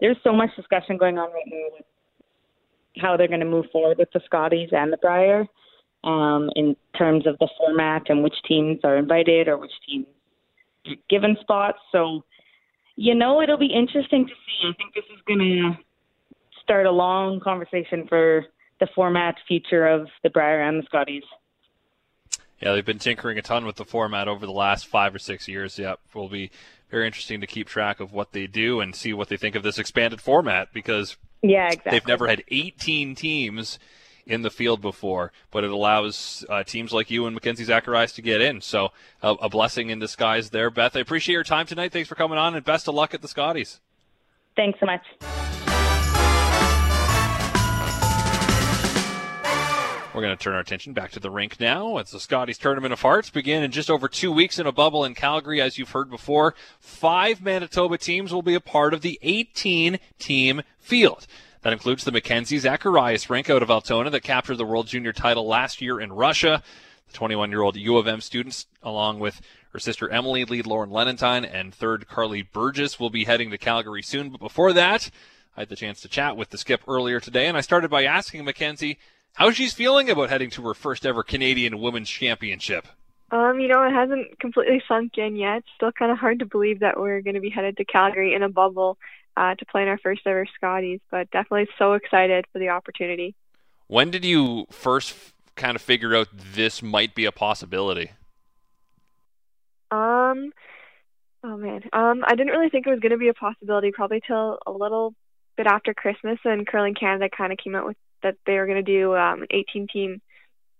there's 0.00 0.16
so 0.24 0.32
much 0.32 0.50
discussion 0.56 0.96
going 0.96 1.16
on 1.16 1.32
right 1.32 1.46
now 1.46 1.66
with 1.72 1.86
how 2.98 3.16
they're 3.16 3.28
going 3.28 3.40
to 3.40 3.46
move 3.46 3.66
forward 3.72 3.98
with 3.98 4.10
the 4.12 4.20
Scotties 4.26 4.68
and 4.72 4.92
the 4.92 4.96
Brier 4.98 5.46
um, 6.04 6.50
in 6.56 6.76
terms 6.96 7.26
of 7.26 7.38
the 7.38 7.48
format 7.58 8.02
and 8.08 8.22
which 8.22 8.34
teams 8.46 8.80
are 8.84 8.96
invited 8.96 9.48
or 9.48 9.58
which 9.58 9.72
teams 9.88 10.06
given 11.08 11.36
spots. 11.40 11.78
So, 11.92 12.24
you 12.96 13.14
know, 13.14 13.40
it'll 13.40 13.58
be 13.58 13.72
interesting 13.72 14.26
to 14.26 14.32
see. 14.32 14.68
I 14.68 14.72
think 14.76 14.94
this 14.94 15.04
is 15.14 15.20
going 15.26 15.38
to 15.38 15.72
start 16.62 16.86
a 16.86 16.90
long 16.90 17.40
conversation 17.40 18.06
for 18.08 18.46
the 18.80 18.88
format 18.94 19.36
future 19.46 19.86
of 19.86 20.08
the 20.22 20.30
Brier 20.30 20.62
and 20.62 20.82
the 20.82 20.86
Scotties. 20.86 21.22
Yeah, 22.60 22.74
they've 22.74 22.84
been 22.84 22.98
tinkering 23.00 23.38
a 23.38 23.42
ton 23.42 23.66
with 23.66 23.76
the 23.76 23.84
format 23.84 24.28
over 24.28 24.46
the 24.46 24.52
last 24.52 24.86
five 24.86 25.14
or 25.14 25.18
six 25.18 25.48
years. 25.48 25.78
Yep, 25.78 25.98
will 26.14 26.28
be 26.28 26.50
very 26.90 27.06
interesting 27.06 27.40
to 27.40 27.46
keep 27.46 27.68
track 27.68 27.98
of 27.98 28.12
what 28.12 28.32
they 28.32 28.46
do 28.46 28.80
and 28.80 28.94
see 28.94 29.12
what 29.12 29.28
they 29.28 29.36
think 29.36 29.56
of 29.56 29.62
this 29.64 29.78
expanded 29.78 30.20
format 30.20 30.72
because 30.72 31.16
yeah, 31.42 31.66
exactly. 31.66 31.92
They've 31.92 32.06
never 32.06 32.28
had 32.28 32.42
18 32.48 33.14
teams 33.14 33.78
in 34.26 34.42
the 34.42 34.50
field 34.50 34.80
before, 34.80 35.32
but 35.50 35.64
it 35.64 35.70
allows 35.70 36.44
uh, 36.48 36.62
teams 36.62 36.92
like 36.92 37.10
you 37.10 37.26
and 37.26 37.34
Mackenzie 37.34 37.64
Zacharias 37.64 38.12
to 38.12 38.22
get 38.22 38.40
in. 38.40 38.60
So 38.60 38.90
uh, 39.22 39.34
a 39.40 39.48
blessing 39.48 39.90
in 39.90 39.98
disguise 39.98 40.50
there, 40.50 40.70
Beth. 40.70 40.96
I 40.96 41.00
appreciate 41.00 41.34
your 41.34 41.44
time 41.44 41.66
tonight. 41.66 41.92
Thanks 41.92 42.08
for 42.08 42.14
coming 42.14 42.38
on, 42.38 42.54
and 42.54 42.64
best 42.64 42.88
of 42.88 42.94
luck 42.94 43.14
at 43.14 43.22
the 43.22 43.28
Scotties. 43.28 43.80
Thanks 44.54 44.78
so 44.78 44.86
much. 44.86 45.02
We're 50.14 50.20
going 50.20 50.36
to 50.36 50.42
turn 50.42 50.52
our 50.52 50.60
attention 50.60 50.92
back 50.92 51.10
to 51.12 51.20
the 51.20 51.30
rink 51.30 51.58
now 51.58 51.96
as 51.96 52.10
the 52.10 52.20
Scotties 52.20 52.58
Tournament 52.58 52.92
of 52.92 53.00
Hearts 53.00 53.30
begin 53.30 53.62
in 53.62 53.70
just 53.70 53.88
over 53.88 54.08
two 54.08 54.30
weeks 54.30 54.58
in 54.58 54.66
a 54.66 54.72
bubble 54.72 55.06
in 55.06 55.14
Calgary. 55.14 55.58
As 55.58 55.78
you've 55.78 55.92
heard 55.92 56.10
before, 56.10 56.54
five 56.80 57.40
Manitoba 57.40 57.96
teams 57.96 58.30
will 58.30 58.42
be 58.42 58.52
a 58.52 58.60
part 58.60 58.92
of 58.92 59.00
the 59.00 59.18
18 59.22 59.98
team 60.18 60.60
field. 60.78 61.26
That 61.62 61.72
includes 61.72 62.04
the 62.04 62.12
Mackenzie 62.12 62.58
Zacharias 62.58 63.30
rank 63.30 63.48
out 63.48 63.62
of 63.62 63.70
Altona 63.70 64.10
that 64.10 64.22
captured 64.22 64.56
the 64.56 64.66
World 64.66 64.86
Junior 64.86 65.14
title 65.14 65.46
last 65.46 65.80
year 65.80 65.98
in 65.98 66.12
Russia. 66.12 66.62
The 67.10 67.14
21 67.14 67.50
year 67.50 67.62
old 67.62 67.76
U 67.76 67.96
of 67.96 68.06
M 68.06 68.20
student, 68.20 68.66
along 68.82 69.18
with 69.18 69.40
her 69.72 69.78
sister 69.78 70.10
Emily, 70.10 70.44
lead 70.44 70.66
Lauren 70.66 70.90
Lenentine, 70.90 71.48
and 71.50 71.74
third 71.74 72.06
Karlee 72.06 72.46
Burgess 72.52 73.00
will 73.00 73.08
be 73.08 73.24
heading 73.24 73.50
to 73.50 73.56
Calgary 73.56 74.02
soon. 74.02 74.28
But 74.28 74.40
before 74.40 74.74
that, 74.74 75.08
I 75.56 75.60
had 75.60 75.70
the 75.70 75.76
chance 75.76 76.02
to 76.02 76.08
chat 76.08 76.36
with 76.36 76.50
the 76.50 76.58
skip 76.58 76.82
earlier 76.86 77.18
today, 77.18 77.46
and 77.46 77.56
I 77.56 77.62
started 77.62 77.90
by 77.90 78.04
asking 78.04 78.44
Mackenzie 78.44 78.98
how 79.34 79.50
she's 79.50 79.72
feeling 79.72 80.10
about 80.10 80.30
heading 80.30 80.50
to 80.50 80.62
her 80.62 80.74
first 80.74 81.06
ever 81.06 81.22
Canadian 81.22 81.78
Women's 81.78 82.08
Championship. 82.08 82.86
Um, 83.30 83.60
you 83.60 83.68
know, 83.68 83.82
it 83.82 83.92
hasn't 83.92 84.38
completely 84.38 84.82
sunk 84.86 85.16
in 85.16 85.36
yet. 85.36 85.64
Still 85.76 85.92
kind 85.92 86.12
of 86.12 86.18
hard 86.18 86.40
to 86.40 86.46
believe 86.46 86.80
that 86.80 87.00
we're 87.00 87.22
going 87.22 87.34
to 87.34 87.40
be 87.40 87.48
headed 87.48 87.78
to 87.78 87.84
Calgary 87.84 88.34
in 88.34 88.42
a 88.42 88.48
bubble 88.48 88.98
uh, 89.36 89.54
to 89.54 89.64
play 89.64 89.82
in 89.82 89.88
our 89.88 89.98
first 89.98 90.20
ever 90.26 90.46
Scotties, 90.54 91.00
but 91.10 91.30
definitely 91.30 91.68
so 91.78 91.94
excited 91.94 92.44
for 92.52 92.58
the 92.58 92.68
opportunity. 92.68 93.34
When 93.86 94.10
did 94.10 94.24
you 94.24 94.66
first 94.70 95.12
f- 95.12 95.34
kind 95.56 95.76
of 95.76 95.82
figure 95.82 96.14
out 96.14 96.28
this 96.32 96.82
might 96.82 97.14
be 97.14 97.24
a 97.24 97.32
possibility? 97.32 98.10
Um, 99.90 100.52
oh 101.42 101.56
man, 101.56 101.82
um, 101.92 102.24
I 102.26 102.34
didn't 102.34 102.52
really 102.52 102.68
think 102.68 102.86
it 102.86 102.90
was 102.90 103.00
going 103.00 103.12
to 103.12 103.18
be 103.18 103.28
a 103.28 103.34
possibility 103.34 103.92
probably 103.92 104.20
till 104.26 104.58
a 104.66 104.72
little 104.72 105.14
bit 105.56 105.66
after 105.66 105.94
Christmas, 105.94 106.38
and 106.44 106.66
Curling 106.66 106.94
Canada 106.94 107.28
kind 107.34 107.52
of 107.52 107.58
came 107.58 107.74
out 107.74 107.86
with 107.86 107.96
that 108.22 108.36
they 108.46 108.54
were 108.54 108.66
going 108.66 108.84
to 108.84 108.92
do 108.92 109.14
um, 109.16 109.42
an 109.42 109.48
18 109.50 109.86
team 109.92 110.20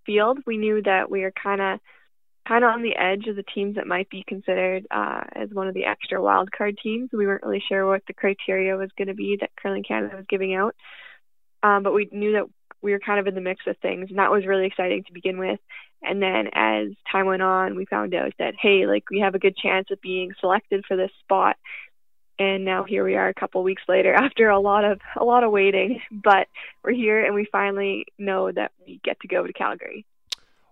field. 0.05 0.39
We 0.47 0.57
knew 0.57 0.83
that 0.83 1.11
we 1.11 1.23
were 1.23 1.33
kind 1.33 1.61
of 1.61 1.81
kind 2.47 2.65
of 2.65 2.71
on 2.71 2.83
the 2.83 2.97
edge 2.97 3.29
of 3.29 3.37
the 3.37 3.45
teams 3.55 3.77
that 3.77 3.87
might 3.87 4.11
be 4.11 4.25
considered 4.27 4.85
uh, 4.91 5.23
as 5.33 5.51
one 5.51 5.69
of 5.69 5.75
the 5.75 5.85
extra 5.85 6.21
wild 6.21 6.51
card 6.51 6.77
teams. 6.83 7.11
We 7.13 7.27
weren't 7.27 7.45
really 7.45 7.63
sure 7.69 7.87
what 7.87 8.03
the 8.07 8.15
criteria 8.15 8.77
was 8.77 8.91
going 8.99 9.09
to 9.09 9.15
be 9.15 9.39
that 9.41 9.51
Curling 9.61 9.85
Canada 9.85 10.17
was 10.17 10.27
giving 10.29 10.55
out, 10.55 10.75
um, 11.63 11.83
but 11.83 11.95
we 11.95 12.09
knew 12.11 12.33
that 12.33 12.47
we 12.83 12.91
were 12.91 12.99
kind 12.99 13.21
of 13.21 13.29
in 13.29 13.35
the 13.37 13.41
mix 13.41 13.65
of 13.67 13.77
things, 13.79 14.11
and 14.11 14.19
that 14.19 14.33
was 14.33 14.45
really 14.45 14.67
exciting 14.67 15.05
to 15.05 15.13
begin 15.13 15.39
with. 15.39 15.61
And 16.03 16.21
then 16.21 16.49
as 16.53 16.89
time 17.11 17.27
went 17.27 17.43
on, 17.43 17.77
we 17.77 17.87
found 17.87 18.13
out 18.13 18.33
that 18.41 18.55
hey, 18.61 18.87
like 18.87 19.05
we 19.09 19.21
have 19.21 19.37
a 19.37 19.39
good 19.39 19.57
chance 19.57 19.89
of 19.93 20.01
being 20.01 20.33
selected 20.41 20.85
for 20.87 20.97
this 20.97 21.13
spot. 21.21 21.57
And 22.39 22.65
now 22.65 22.85
here 22.85 23.05
we 23.05 23.15
are 23.17 23.29
a 23.29 23.35
couple 23.35 23.63
weeks 23.63 23.83
later 23.89 24.15
after 24.15 24.49
a 24.49 24.59
lot 24.59 24.85
of 24.85 25.01
a 25.17 25.25
lot 25.25 25.45
of 25.45 25.51
waiting, 25.51 26.01
but 26.11 26.49
we're 26.83 26.93
here 26.93 27.25
and 27.25 27.35
we 27.35 27.47
finally 27.51 28.07
know 28.19 28.51
that 28.53 28.73
we 28.87 29.01
get 29.05 29.21
to 29.21 29.29
go 29.29 29.47
to 29.47 29.53
Calgary. 29.53 30.05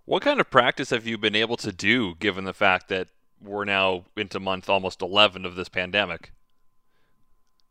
What 0.04 0.22
kind 0.22 0.40
of 0.40 0.50
practice 0.50 0.90
have 0.90 1.06
you 1.06 1.18
been 1.18 1.36
able 1.36 1.56
to 1.58 1.72
do 1.72 2.14
given 2.16 2.44
the 2.44 2.52
fact 2.52 2.88
that 2.88 3.08
we're 3.40 3.64
now 3.64 4.04
into 4.16 4.40
month 4.40 4.68
almost 4.68 5.02
11 5.02 5.44
of 5.44 5.54
this 5.54 5.68
pandemic? 5.68 6.32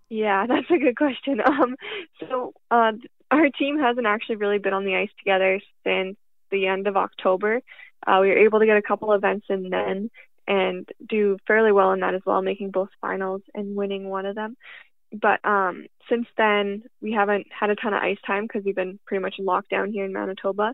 Yeah, 0.09 0.45
that's 0.47 0.69
a 0.71 0.77
good 0.77 0.95
question. 0.95 1.41
Um, 1.49 1.75
so 2.19 2.53
uh, 2.71 2.93
our 3.31 3.49
team 3.49 3.79
hasn't 3.79 4.07
actually 4.07 4.37
really 4.37 4.59
been 4.59 4.73
on 4.73 4.85
the 4.85 4.95
ice 4.95 5.09
together 5.17 5.59
since 5.83 6.15
the 6.51 6.67
end 6.67 6.87
of 6.87 6.95
October. 6.95 7.61
Uh, 8.05 8.19
we 8.21 8.29
were 8.29 8.37
able 8.37 8.59
to 8.59 8.65
get 8.65 8.77
a 8.77 8.81
couple 8.81 9.11
events 9.13 9.47
in 9.49 9.69
then 9.69 10.09
and 10.49 10.89
do 11.07 11.37
fairly 11.45 11.71
well 11.71 11.91
in 11.93 11.99
that 11.99 12.15
as 12.15 12.21
well, 12.25 12.41
making 12.41 12.71
both 12.71 12.89
finals 12.99 13.41
and 13.53 13.75
winning 13.75 14.09
one 14.09 14.25
of 14.25 14.35
them. 14.35 14.57
But 15.13 15.43
um, 15.45 15.85
since 16.09 16.27
then, 16.37 16.83
we 17.01 17.11
haven't 17.11 17.47
had 17.57 17.69
a 17.69 17.75
ton 17.75 17.93
of 17.93 18.01
ice 18.01 18.17
time 18.25 18.43
because 18.43 18.63
we've 18.65 18.75
been 18.75 18.99
pretty 19.05 19.21
much 19.21 19.35
in 19.37 19.45
lockdown 19.45 19.91
here 19.91 20.05
in 20.05 20.13
Manitoba. 20.13 20.73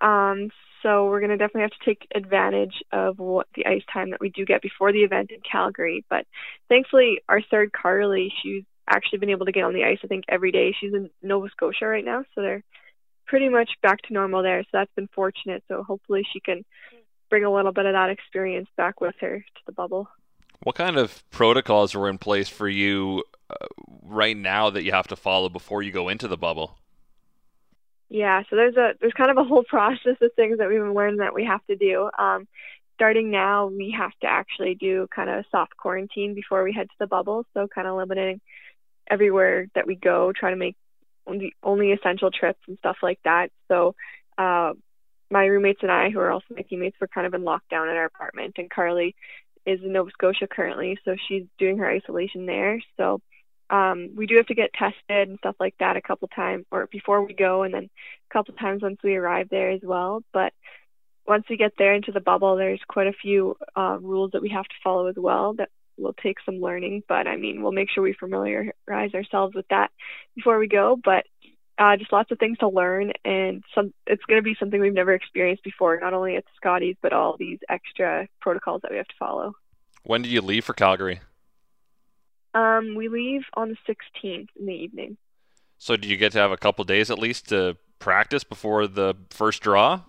Um, 0.00 0.50
so 0.82 1.06
we're 1.06 1.20
going 1.20 1.30
to 1.30 1.38
definitely 1.38 1.62
have 1.62 1.70
to 1.70 1.84
take 1.84 2.06
advantage 2.14 2.82
of 2.92 3.18
what 3.18 3.46
the 3.54 3.66
ice 3.66 3.82
time 3.92 4.10
that 4.10 4.20
we 4.20 4.28
do 4.28 4.44
get 4.44 4.60
before 4.60 4.92
the 4.92 5.02
event 5.02 5.30
in 5.30 5.40
Calgary. 5.40 6.04
But 6.10 6.26
thankfully, 6.68 7.22
our 7.28 7.40
third 7.50 7.72
Karlee, 7.72 8.30
she's 8.42 8.62
actually 8.88 9.18
been 9.18 9.30
able 9.30 9.46
to 9.46 9.52
get 9.52 9.64
on 9.64 9.72
the 9.72 9.84
ice. 9.84 9.98
I 10.04 10.06
think 10.06 10.24
every 10.28 10.52
day 10.52 10.74
she's 10.78 10.92
in 10.92 11.10
Nova 11.22 11.48
Scotia 11.48 11.86
right 11.86 12.04
now, 12.04 12.24
so 12.34 12.42
they're 12.42 12.62
pretty 13.26 13.48
much 13.48 13.70
back 13.82 14.02
to 14.02 14.12
normal 14.12 14.42
there. 14.42 14.62
So 14.62 14.68
that's 14.74 14.92
been 14.94 15.08
fortunate. 15.14 15.64
So 15.66 15.82
hopefully 15.82 16.26
she 16.30 16.40
can 16.40 16.64
bring 17.28 17.44
a 17.44 17.52
little 17.52 17.72
bit 17.72 17.86
of 17.86 17.94
that 17.94 18.10
experience 18.10 18.68
back 18.76 19.00
with 19.00 19.14
her 19.20 19.38
to 19.38 19.62
the 19.66 19.72
bubble. 19.72 20.08
What 20.62 20.74
kind 20.74 20.96
of 20.96 21.22
protocols 21.30 21.94
were 21.94 22.08
in 22.08 22.18
place 22.18 22.48
for 22.48 22.68
you 22.68 23.24
uh, 23.50 23.66
right 24.02 24.36
now 24.36 24.70
that 24.70 24.84
you 24.84 24.92
have 24.92 25.08
to 25.08 25.16
follow 25.16 25.48
before 25.48 25.82
you 25.82 25.92
go 25.92 26.08
into 26.08 26.28
the 26.28 26.36
bubble? 26.36 26.78
Yeah, 28.08 28.42
so 28.48 28.56
there's 28.56 28.76
a 28.76 28.92
there's 29.00 29.12
kind 29.12 29.30
of 29.30 29.36
a 29.36 29.44
whole 29.44 29.64
process 29.68 30.16
of 30.20 30.30
things 30.34 30.58
that 30.58 30.68
we've 30.68 30.78
been 30.78 30.94
learning 30.94 31.18
that 31.18 31.34
we 31.34 31.44
have 31.44 31.64
to 31.66 31.76
do. 31.76 32.08
Um, 32.18 32.46
starting 32.94 33.30
now, 33.30 33.66
we 33.66 33.94
have 33.96 34.12
to 34.22 34.26
actually 34.26 34.74
do 34.74 35.06
kind 35.14 35.28
of 35.28 35.44
soft 35.50 35.76
quarantine 35.76 36.34
before 36.34 36.64
we 36.64 36.72
head 36.72 36.88
to 36.88 36.96
the 36.98 37.06
bubble. 37.06 37.44
So 37.54 37.68
kind 37.68 37.86
of 37.86 37.96
limiting 37.96 38.40
everywhere 39.08 39.66
that 39.74 39.86
we 39.86 39.94
go, 39.94 40.32
try 40.32 40.50
to 40.50 40.56
make 40.56 40.76
only, 41.26 41.54
only 41.62 41.92
essential 41.92 42.30
trips 42.30 42.60
and 42.66 42.78
stuff 42.78 42.96
like 43.02 43.20
that. 43.24 43.50
So 43.68 43.94
uh, 44.38 44.72
my 45.30 45.46
roommates 45.46 45.80
and 45.82 45.90
I, 45.90 46.10
who 46.10 46.20
are 46.20 46.30
also 46.30 46.46
my 46.50 46.62
teammates, 46.62 46.96
were 47.00 47.08
kind 47.08 47.26
of 47.26 47.34
in 47.34 47.42
lockdown 47.42 47.90
in 47.90 47.96
our 47.96 48.04
apartment, 48.04 48.54
and 48.58 48.70
Karlee 48.70 49.14
is 49.64 49.80
in 49.82 49.92
Nova 49.92 50.10
Scotia 50.10 50.46
currently, 50.46 50.98
so 51.04 51.16
she's 51.28 51.44
doing 51.58 51.78
her 51.78 51.90
isolation 51.90 52.46
there. 52.46 52.80
So 52.96 53.20
um, 53.70 54.10
we 54.14 54.26
do 54.26 54.36
have 54.36 54.46
to 54.46 54.54
get 54.54 54.72
tested 54.72 55.28
and 55.28 55.38
stuff 55.38 55.56
like 55.58 55.74
that 55.78 55.96
a 55.96 56.02
couple 56.02 56.28
times 56.28 56.64
or 56.70 56.88
before 56.90 57.24
we 57.24 57.34
go 57.34 57.62
and 57.62 57.74
then 57.74 57.84
a 58.30 58.32
couple 58.32 58.54
times 58.54 58.82
once 58.82 58.98
we 59.02 59.16
arrive 59.16 59.48
there 59.50 59.70
as 59.70 59.80
well 59.82 60.22
but 60.32 60.52
once 61.26 61.44
we 61.50 61.56
get 61.56 61.72
there 61.76 61.94
into 61.94 62.12
the 62.12 62.20
bubble 62.20 62.56
there's 62.56 62.80
quite 62.88 63.08
a 63.08 63.12
few 63.12 63.56
uh, 63.74 63.98
rules 64.00 64.30
that 64.32 64.42
we 64.42 64.50
have 64.50 64.64
to 64.64 64.74
follow 64.84 65.06
as 65.06 65.16
well 65.16 65.54
that 65.54 65.68
will 65.98 66.14
take 66.22 66.36
some 66.44 66.60
learning 66.60 67.02
but 67.08 67.26
i 67.26 67.36
mean 67.36 67.62
we'll 67.62 67.72
make 67.72 67.90
sure 67.90 68.02
we 68.02 68.12
familiarize 68.12 69.14
ourselves 69.14 69.54
with 69.54 69.66
that 69.68 69.90
before 70.36 70.58
we 70.58 70.68
go 70.68 70.96
but 71.02 71.24
uh, 71.78 71.96
just 71.96 72.12
lots 72.12 72.30
of 72.30 72.38
things 72.38 72.58
to 72.58 72.68
learn 72.68 73.12
and 73.24 73.62
some 73.74 73.92
it's 74.06 74.24
going 74.24 74.38
to 74.38 74.42
be 74.42 74.56
something 74.58 74.80
we've 74.80 74.94
never 74.94 75.12
experienced 75.12 75.62
before 75.62 75.98
not 76.00 76.14
only 76.14 76.36
at 76.36 76.44
the 76.44 76.50
scotties 76.56 76.96
but 77.02 77.12
all 77.12 77.36
these 77.38 77.58
extra 77.68 78.26
protocols 78.40 78.80
that 78.82 78.90
we 78.90 78.96
have 78.96 79.08
to 79.08 79.14
follow 79.18 79.54
when 80.04 80.22
did 80.22 80.30
you 80.30 80.40
leave 80.40 80.64
for 80.64 80.72
calgary 80.72 81.20
um, 82.56 82.94
we 82.94 83.08
leave 83.08 83.42
on 83.52 83.68
the 83.68 83.76
16th 83.86 84.48
in 84.58 84.66
the 84.66 84.72
evening. 84.72 85.18
So, 85.76 85.94
do 85.94 86.08
you 86.08 86.16
get 86.16 86.32
to 86.32 86.38
have 86.38 86.52
a 86.52 86.56
couple 86.56 86.84
days 86.86 87.10
at 87.10 87.18
least 87.18 87.50
to 87.50 87.76
practice 87.98 88.44
before 88.44 88.86
the 88.86 89.14
first 89.28 89.62
draw? 89.62 90.00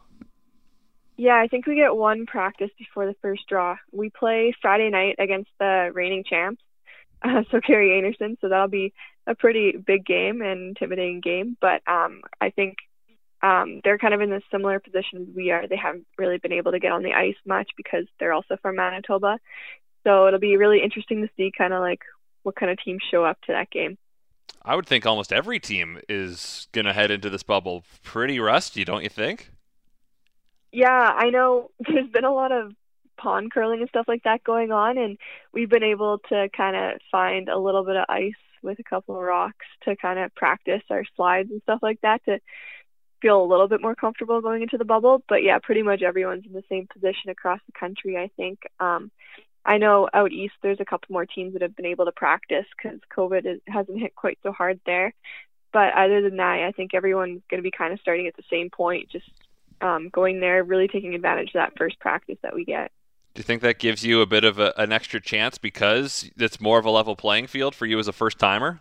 Yeah, 1.18 1.36
I 1.36 1.48
think 1.48 1.68
we 1.68 1.76
get 1.76 1.94
one 1.94 2.26
practice 2.26 2.70
before 2.78 3.06
the 3.06 3.16
first 3.22 3.48
draw. 3.50 3.76
We 3.92 4.10
play 4.10 4.54
Friday 4.62 4.90
night 4.90 5.16
against 5.20 5.50
the 5.60 5.92
reigning 5.94 6.24
champs, 6.24 6.64
uh, 7.24 7.44
so 7.52 7.60
Kerri 7.60 7.90
Einarson. 7.90 8.38
So 8.42 8.50
that'll 8.50 8.68
be 8.68 8.94
a 9.26 9.36
pretty 9.36 9.78
big 9.78 10.06
game 10.06 10.42
and 10.42 10.70
intimidating 10.70 11.22
game. 11.22 11.58
But 11.60 11.82
um, 11.88 12.22
I 12.40 12.50
think 12.50 12.78
um, 13.42 13.82
they're 13.84 13.98
kind 13.98 14.14
of 14.14 14.22
in 14.22 14.34
a 14.34 14.42
similar 14.52 14.80
position 14.80 15.28
as 15.28 15.36
we 15.36 15.52
are. 15.52 15.68
They 15.68 15.78
haven't 15.78 16.08
really 16.18 16.38
been 16.38 16.54
able 16.54 16.72
to 16.72 16.80
get 16.80 16.92
on 16.92 17.04
the 17.04 17.14
ice 17.14 17.36
much 17.46 17.70
because 17.78 18.06
they're 18.20 18.34
also 18.34 18.58
from 18.62 18.76
Manitoba. 18.76 19.40
So 20.04 20.28
it'll 20.28 20.40
be 20.40 20.58
really 20.58 20.82
interesting 20.82 21.22
to 21.22 21.30
see 21.36 21.52
kind 21.56 21.74
of 21.74 21.82
like 21.82 22.02
what 22.44 22.56
kind 22.56 22.72
of 22.72 22.78
teams 22.84 23.02
show 23.12 23.26
up 23.26 23.40
to 23.42 23.52
that 23.52 23.70
game. 23.70 23.98
I 24.64 24.76
would 24.76 24.86
think 24.86 25.06
almost 25.06 25.32
every 25.32 25.60
team 25.60 26.00
is 26.10 26.68
going 26.72 26.86
to 26.86 26.94
head 26.94 27.12
into 27.12 27.30
this 27.30 27.44
bubble 27.44 27.84
pretty 28.04 28.40
rusty, 28.40 28.84
don't 28.84 29.04
you 29.04 29.10
think? 29.10 29.52
Yeah, 30.72 31.14
I 31.16 31.30
know 31.30 31.72
there's 31.80 32.10
been 32.10 32.26
a 32.26 32.34
lot 32.34 32.52
of 32.52 32.74
pond 33.18 33.52
curling 33.52 33.82
and 33.82 33.90
stuff 33.90 34.08
like 34.08 34.24
that 34.24 34.44
going 34.44 34.72
on, 34.72 34.98
and 34.98 35.18
we've 35.54 35.70
been 35.70 35.84
able 35.84 36.20
to 36.30 36.50
kind 36.56 36.76
of 36.76 37.02
find 37.12 37.50
a 37.50 37.58
little 37.58 37.84
bit 37.84 37.96
of 37.96 38.06
ice 38.10 38.34
with 38.62 38.80
a 38.80 38.84
couple 38.84 39.16
of 39.16 39.22
rocks 39.22 39.66
to 39.84 39.96
kind 39.96 40.20
of 40.20 40.34
practice 40.36 40.82
our 40.90 41.04
slides 41.16 41.50
and 41.52 41.62
stuff 41.64 41.80
like 41.82 42.02
that 42.02 42.24
to 42.26 42.40
feel 43.22 43.42
a 43.42 43.46
little 43.46 43.68
bit 43.68 43.82
more 43.82 43.96
comfortable 43.96 44.42
going 44.42 44.62
into 44.62 44.78
the 44.78 44.86
bubble. 44.86 45.24
But 45.28 45.44
yeah, 45.44 45.60
pretty 45.62 45.82
much 45.82 46.02
everyone's 46.02 46.46
in 46.46 46.54
the 46.54 46.64
same 46.70 46.88
position 46.88 47.30
across 47.30 47.60
the 47.66 47.80
country, 47.80 48.18
I 48.18 48.30
think. 48.36 48.60
Um, 48.80 49.12
I 49.66 49.78
know 49.78 50.08
out 50.14 50.32
east 50.32 50.54
there's 50.62 50.80
a 50.80 50.86
couple 50.86 51.08
more 51.12 51.26
teams 51.26 51.54
that 51.54 51.62
have 51.62 51.76
been 51.76 51.86
able 51.86 52.06
to 52.06 52.12
practice 52.12 52.66
because 52.76 53.00
COVID 53.16 53.46
is, 53.46 53.60
hasn't 53.68 54.00
hit 54.00 54.16
quite 54.16 54.40
so 54.44 54.52
hard 54.52 54.80
there. 54.86 55.14
But 55.74 55.94
other 55.94 56.22
than 56.22 56.38
that, 56.38 56.64
I 56.64 56.72
think 56.72 56.94
everyone's 56.94 57.42
going 57.50 57.60
to 57.60 57.64
be 57.64 57.72
kind 57.72 57.92
of 57.92 58.00
starting 58.00 58.28
at 58.28 58.38
the 58.38 58.44
same 58.50 58.70
point, 58.70 59.10
just 59.10 59.30
um, 59.82 60.10
going 60.10 60.40
there, 60.40 60.64
really 60.64 60.88
taking 60.88 61.14
advantage 61.14 61.50
of 61.50 61.54
that 61.54 61.78
first 61.78 62.00
practice 62.00 62.38
that 62.42 62.56
we 62.56 62.64
get. 62.64 62.92
Do 63.38 63.42
you 63.42 63.44
think 63.44 63.62
that 63.62 63.78
gives 63.78 64.04
you 64.04 64.22
a 64.22 64.26
bit 64.26 64.44
of 64.44 64.58
a, 64.58 64.74
an 64.78 64.92
extra 64.92 65.22
chance 65.22 65.60
because 65.60 66.28
it's 66.38 66.60
more 66.60 66.80
of 66.80 66.86
a 66.86 66.90
level 66.90 67.16
playing 67.16 67.46
field 67.46 67.76
for 67.76 67.86
you 67.86 68.00
as 68.00 68.08
a 68.08 68.12
first 68.12 68.40
timer? 68.40 68.80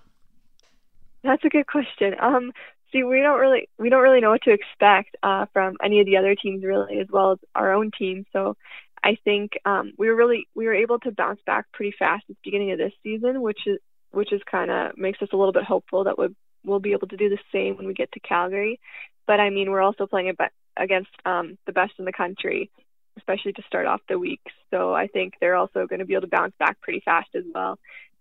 That's 1.23 1.45
a 1.45 1.51
good 1.51 1.67
question. 1.67 2.15
Um, 2.19 2.53
see, 2.91 3.05
we 3.05 3.21
don't 3.21 3.39
really 3.39 3.69
we 3.79 3.91
don't 3.91 4.03
really 4.03 4.23
know 4.23 4.31
what 4.31 4.41
to 4.45 4.53
expect 4.53 5.15
uh, 5.23 5.45
from 5.53 5.77
any 5.85 6.01
of 6.01 6.07
the 6.07 6.17
other 6.17 6.35
teams, 6.35 6.65
really, 6.65 6.99
as 7.01 7.07
well 7.11 7.33
as 7.33 7.39
our 7.55 7.75
own 7.75 7.91
team. 7.99 8.25
So 8.33 8.57
I 9.05 9.19
think 9.23 9.59
um, 9.67 9.93
we 9.99 10.09
were 10.09 10.17
really 10.17 10.49
we 10.55 10.65
were 10.65 10.75
able 10.75 11.01
to 11.01 11.13
bounce 11.13 11.41
back 11.45 11.71
pretty 11.73 11.95
fast 11.99 12.25
at 12.31 12.37
the 12.37 12.41
beginning 12.43 12.73
of 12.73 12.79
this 12.79 12.95
season, 13.03 13.43
which 13.43 13.67
is 13.67 13.79
which 14.13 14.33
is 14.33 14.41
kind 14.51 14.71
of 14.71 14.97
makes 14.97 15.21
us 15.21 15.29
a 15.35 15.37
little 15.37 15.53
bit 15.53 15.65
hopeful 15.65 16.05
that 16.05 16.17
we'll 16.17 16.31
we'll 16.65 16.81
be 16.81 16.93
able 16.93 17.09
to 17.09 17.19
do 17.19 17.29
the 17.29 17.39
same 17.53 17.77
when 17.77 17.87
we 17.87 17.93
get 17.93 18.11
to 18.13 18.21
Calgary. 18.21 18.81
But 19.27 19.39
I 19.39 19.51
mean, 19.51 19.71
we're 19.71 19.83
also 19.83 20.07
playing 20.07 20.35
against 20.79 21.11
um, 21.27 21.59
the 21.67 21.73
best 21.73 21.93
in 21.99 22.07
the 22.07 22.13
country, 22.13 22.71
especially 23.17 23.53
to 23.55 23.63
start 23.67 23.87
off 23.87 24.01
the 24.09 24.19
week. 24.19 24.41
So 24.71 24.95
I 24.95 25.07
think 25.07 25.35
they're 25.41 25.57
also 25.57 25.87
going 25.87 26.01
to 26.01 26.05
be 26.05 26.15
able 26.15 26.23
to 26.23 26.29
bounce 26.29 26.55
back 26.59 26.81
pretty 26.81 27.03
fast 27.05 27.29
as 27.35 27.45
well. 27.55 27.79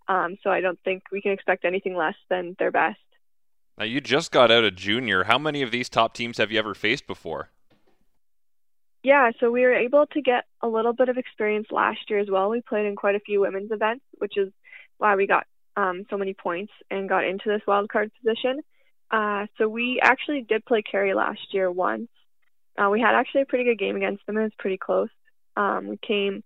Um, 0.07 0.37
so 0.43 0.49
I 0.49 0.61
don't 0.61 0.79
think 0.83 1.03
we 1.11 1.21
can 1.21 1.31
expect 1.31 1.65
anything 1.65 1.95
less 1.95 2.15
than 2.29 2.55
their 2.59 2.71
best. 2.71 2.99
Now, 3.77 3.85
you 3.85 3.99
just 3.99 4.31
got 4.31 4.51
out 4.51 4.63
of 4.63 4.75
junior. 4.75 5.25
How 5.25 5.37
many 5.37 5.61
of 5.61 5.71
these 5.71 5.89
top 5.89 6.13
teams 6.13 6.37
have 6.37 6.51
you 6.51 6.59
ever 6.59 6.73
faced 6.73 7.07
before? 7.07 7.49
Yeah, 9.03 9.31
so 9.39 9.51
we 9.51 9.61
were 9.61 9.73
able 9.73 10.05
to 10.07 10.21
get 10.21 10.45
a 10.61 10.67
little 10.67 10.93
bit 10.93 11.09
of 11.09 11.17
experience 11.17 11.67
last 11.71 12.09
year 12.09 12.19
as 12.19 12.27
well. 12.29 12.49
We 12.49 12.61
played 12.61 12.85
in 12.85 12.95
quite 12.95 13.15
a 13.15 13.19
few 13.19 13.41
women's 13.41 13.71
events, 13.71 14.03
which 14.17 14.37
is 14.37 14.51
why 14.97 15.15
we 15.15 15.27
got 15.27 15.45
um, 15.75 16.05
so 16.09 16.17
many 16.17 16.33
points 16.33 16.71
and 16.89 17.09
got 17.09 17.25
into 17.25 17.49
this 17.49 17.61
wild 17.67 17.89
card 17.89 18.11
position. 18.19 18.61
Uh, 19.11 19.45
so 19.57 19.67
we 19.67 19.99
actually 20.01 20.41
did 20.41 20.65
play 20.65 20.81
Kerri 20.81 21.13
last 21.13 21.53
year 21.53 21.69
once. 21.71 22.07
Uh, 22.77 22.89
we 22.89 22.99
had 22.99 23.15
actually 23.15 23.41
a 23.41 23.45
pretty 23.45 23.63
good 23.63 23.79
game 23.79 23.95
against 23.95 24.25
them. 24.25 24.37
It 24.37 24.43
was 24.43 24.51
pretty 24.57 24.77
close. 24.77 25.09
Um, 25.55 25.87
we 25.87 25.97
came, 25.97 26.43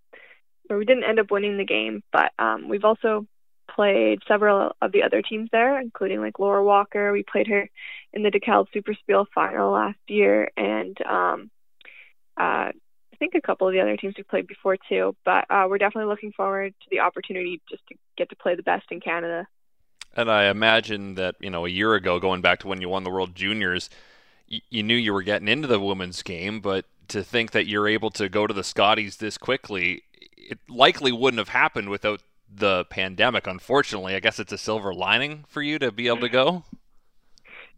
or 0.70 0.78
we 0.78 0.86
didn't 0.86 1.04
end 1.04 1.20
up 1.20 1.32
winning 1.32 1.58
the 1.58 1.66
game, 1.66 2.04
but 2.12 2.32
um, 2.38 2.70
we've 2.70 2.86
also 2.86 3.26
played 3.68 4.20
several 4.28 4.76
of 4.82 4.92
the 4.92 5.04
other 5.04 5.22
teams 5.22 5.50
there, 5.52 5.80
including 5.80 6.22
like 6.22 6.40
Laura 6.40 6.64
Walker. 6.64 7.12
We 7.12 7.24
played 7.24 7.48
her 7.48 7.70
in 8.14 8.24
the 8.24 8.32
DeKalb 8.32 8.68
Super 8.74 8.94
Spiel 8.94 9.26
final 9.34 9.72
last 9.72 10.00
year, 10.08 10.50
and 10.58 10.98
um, 11.06 11.52
uh, 12.38 12.72
I 12.72 13.16
think 13.18 13.36
a 13.36 13.42
couple 13.42 13.68
of 13.68 13.74
the 13.74 13.82
other 13.82 13.98
teams 13.98 14.16
we 14.18 14.24
played 14.24 14.48
before 14.48 14.78
too. 14.88 15.16
But 15.26 15.46
uh, 15.50 15.66
we're 15.70 15.78
definitely 15.78 16.10
looking 16.10 16.32
forward 16.32 16.74
to 16.82 16.88
the 16.92 17.00
opportunity 17.00 17.62
just 17.70 17.86
to 17.88 17.96
get 18.18 18.30
to 18.30 18.36
play 18.36 18.56
the 18.56 18.64
best 18.64 18.86
in 18.92 19.00
Canada. 19.00 19.48
And 20.16 20.30
I 20.30 20.46
imagine 20.46 21.16
that 21.16 21.36
you 21.40 21.50
know 21.50 21.66
a 21.66 21.70
year 21.70 21.96
ago, 21.96 22.20
going 22.20 22.42
back 22.42 22.60
to 22.60 22.68
when 22.68 22.82
you 22.82 22.90
won 22.90 23.04
the 23.04 23.12
World 23.12 23.36
Juniors, 23.36 23.90
you 24.70 24.84
knew 24.84 24.96
you 24.96 25.14
were 25.14 25.22
getting 25.22 25.48
into 25.48 25.68
the 25.68 25.80
women's 25.80 26.22
game, 26.24 26.60
but 26.60 26.86
to 27.10 27.24
think 27.24 27.52
that 27.52 27.68
you're 27.68 27.88
able 27.88 28.10
to 28.12 28.30
go 28.30 28.48
to 28.48 28.54
the 28.54 28.64
Scotties 28.64 29.18
this 29.18 29.38
quickly, 29.38 30.04
it 30.38 30.60
likely 30.68 31.12
wouldn't 31.12 31.40
have 31.40 31.50
happened 31.50 31.90
without 31.90 32.22
the 32.54 32.86
pandemic. 32.86 33.48
Unfortunately, 33.48 34.16
I 34.16 34.20
guess 34.20 34.40
it's 34.40 34.54
a 34.54 34.58
silver 34.58 34.94
lining 34.94 35.46
for 35.48 35.62
you 35.62 35.80
to 35.80 35.92
be 35.92 36.08
able 36.08 36.22
to 36.22 36.30
go. 36.30 36.64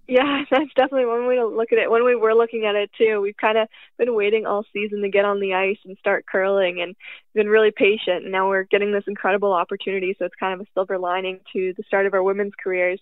Yeah, 0.08 0.44
that's 0.52 0.74
definitely 0.76 1.06
one 1.06 1.28
way 1.28 1.36
to 1.36 1.48
look 1.48 1.72
at 1.72 1.80
it. 1.80 1.90
When 1.90 2.04
we 2.04 2.16
were 2.16 2.34
looking 2.34 2.66
at 2.66 2.76
it 2.76 2.92
too, 2.98 3.22
we've 3.22 3.38
kind 3.38 3.58
of 3.58 3.68
been 3.98 4.16
waiting 4.16 4.46
all 4.46 4.66
season 4.74 5.02
to 5.02 5.10
get 5.10 5.26
on 5.26 5.40
the 5.40 5.54
ice 5.54 5.78
and 5.86 5.98
start 5.98 6.26
curling 6.30 6.82
and 6.82 6.96
been 7.34 7.48
really 7.48 7.72
patient. 7.72 8.24
And 8.24 8.32
now 8.32 8.50
we're 8.50 8.64
getting 8.64 8.92
this 8.92 9.06
incredible 9.08 9.54
opportunity. 9.54 10.16
So 10.18 10.26
it's 10.26 10.36
kind 10.36 10.54
of 10.54 10.62
a 10.62 10.70
silver 10.74 10.98
lining 10.98 11.40
to 11.54 11.74
the 11.78 11.84
start 11.84 12.06
of 12.06 12.14
our 12.14 12.24
women's 12.24 12.54
careers. 12.62 13.00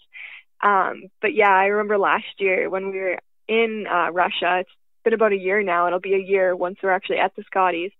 Um, 0.61 1.05
but 1.21 1.33
yeah, 1.33 1.49
I 1.51 1.65
remember 1.67 1.97
last 1.97 2.25
year 2.37 2.69
when 2.69 2.91
we 2.91 2.99
were 2.99 3.19
in 3.49 3.87
uh, 3.91 4.11
Russia, 4.11 4.59
it's 4.59 4.69
been 5.03 5.13
about 5.13 5.33
a 5.33 5.37
year 5.37 5.61
now. 5.63 5.87
It'll 5.87 5.99
be 5.99 6.13
a 6.13 6.19
year 6.19 6.55
once 6.55 6.77
we're 6.81 6.91
actually 6.91 7.17
at 7.17 7.35
the 7.35 7.43
Scotties. 7.43 7.91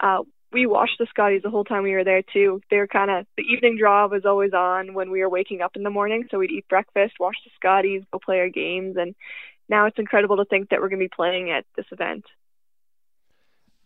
Uh, 0.00 0.22
we 0.52 0.66
watched 0.66 0.98
the 0.98 1.06
Scotties 1.10 1.42
the 1.42 1.50
whole 1.50 1.64
time 1.64 1.82
we 1.82 1.92
were 1.92 2.04
there 2.04 2.22
too. 2.22 2.62
They 2.70 2.78
were 2.78 2.86
kind 2.86 3.10
of 3.10 3.26
the 3.36 3.42
evening 3.42 3.76
draw 3.78 4.08
was 4.08 4.24
always 4.24 4.54
on 4.54 4.94
when 4.94 5.10
we 5.10 5.20
were 5.20 5.28
waking 5.28 5.60
up 5.60 5.76
in 5.76 5.82
the 5.82 5.90
morning, 5.90 6.26
so 6.30 6.38
we'd 6.38 6.50
eat 6.50 6.66
breakfast, 6.68 7.14
watch 7.20 7.36
the 7.44 7.50
Scotties, 7.56 8.02
go 8.10 8.18
play 8.18 8.40
our 8.40 8.48
games, 8.48 8.96
and 8.96 9.14
now 9.68 9.84
it's 9.86 9.98
incredible 9.98 10.38
to 10.38 10.44
think 10.46 10.70
that 10.70 10.80
we're 10.80 10.88
going 10.88 11.00
to 11.00 11.04
be 11.04 11.14
playing 11.14 11.50
at 11.50 11.66
this 11.76 11.86
event. 11.92 12.24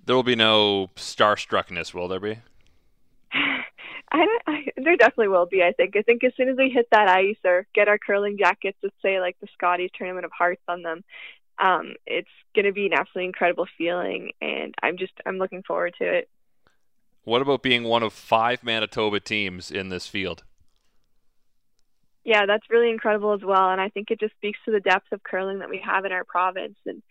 There 0.04 0.14
will 0.14 0.22
be 0.22 0.36
no 0.36 0.90
starstruckness, 0.96 1.92
will 1.92 2.08
there 2.08 2.20
be? 2.20 2.38
I, 4.12 4.38
I, 4.46 4.66
there 4.76 4.96
definitely 4.96 5.28
will 5.28 5.46
be. 5.46 5.62
I 5.62 5.72
think. 5.72 5.96
I 5.96 6.02
think 6.02 6.24
as 6.24 6.32
soon 6.36 6.48
as 6.48 6.56
we 6.56 6.68
hit 6.70 6.88
that 6.90 7.08
ice 7.08 7.36
or 7.44 7.66
get 7.74 7.88
our 7.88 7.98
curling 7.98 8.38
jackets 8.38 8.78
with, 8.82 8.92
say 9.02 9.20
like 9.20 9.36
the 9.40 9.48
Scotties 9.54 9.90
Tournament 9.94 10.24
of 10.24 10.32
Hearts 10.32 10.62
on 10.68 10.82
them, 10.82 11.04
um, 11.58 11.94
it's 12.06 12.28
going 12.54 12.64
to 12.64 12.72
be 12.72 12.86
an 12.86 12.92
absolutely 12.92 13.26
incredible 13.26 13.66
feeling, 13.78 14.32
and 14.40 14.74
I'm 14.82 14.96
just 14.96 15.12
I'm 15.24 15.38
looking 15.38 15.62
forward 15.62 15.94
to 15.98 16.04
it. 16.04 16.28
What 17.24 17.42
about 17.42 17.62
being 17.62 17.84
one 17.84 18.02
of 18.02 18.12
five 18.12 18.64
Manitoba 18.64 19.20
teams 19.20 19.70
in 19.70 19.90
this 19.90 20.06
field? 20.06 20.42
Yeah, 22.24 22.46
that's 22.46 22.68
really 22.70 22.90
incredible 22.90 23.32
as 23.32 23.42
well, 23.42 23.70
and 23.70 23.80
I 23.80 23.88
think 23.88 24.10
it 24.10 24.20
just 24.20 24.34
speaks 24.34 24.58
to 24.64 24.72
the 24.72 24.80
depth 24.80 25.12
of 25.12 25.22
curling 25.22 25.60
that 25.60 25.70
we 25.70 25.82
have 25.84 26.04
in 26.04 26.12
our 26.12 26.24
province, 26.24 26.76
and 26.86 27.02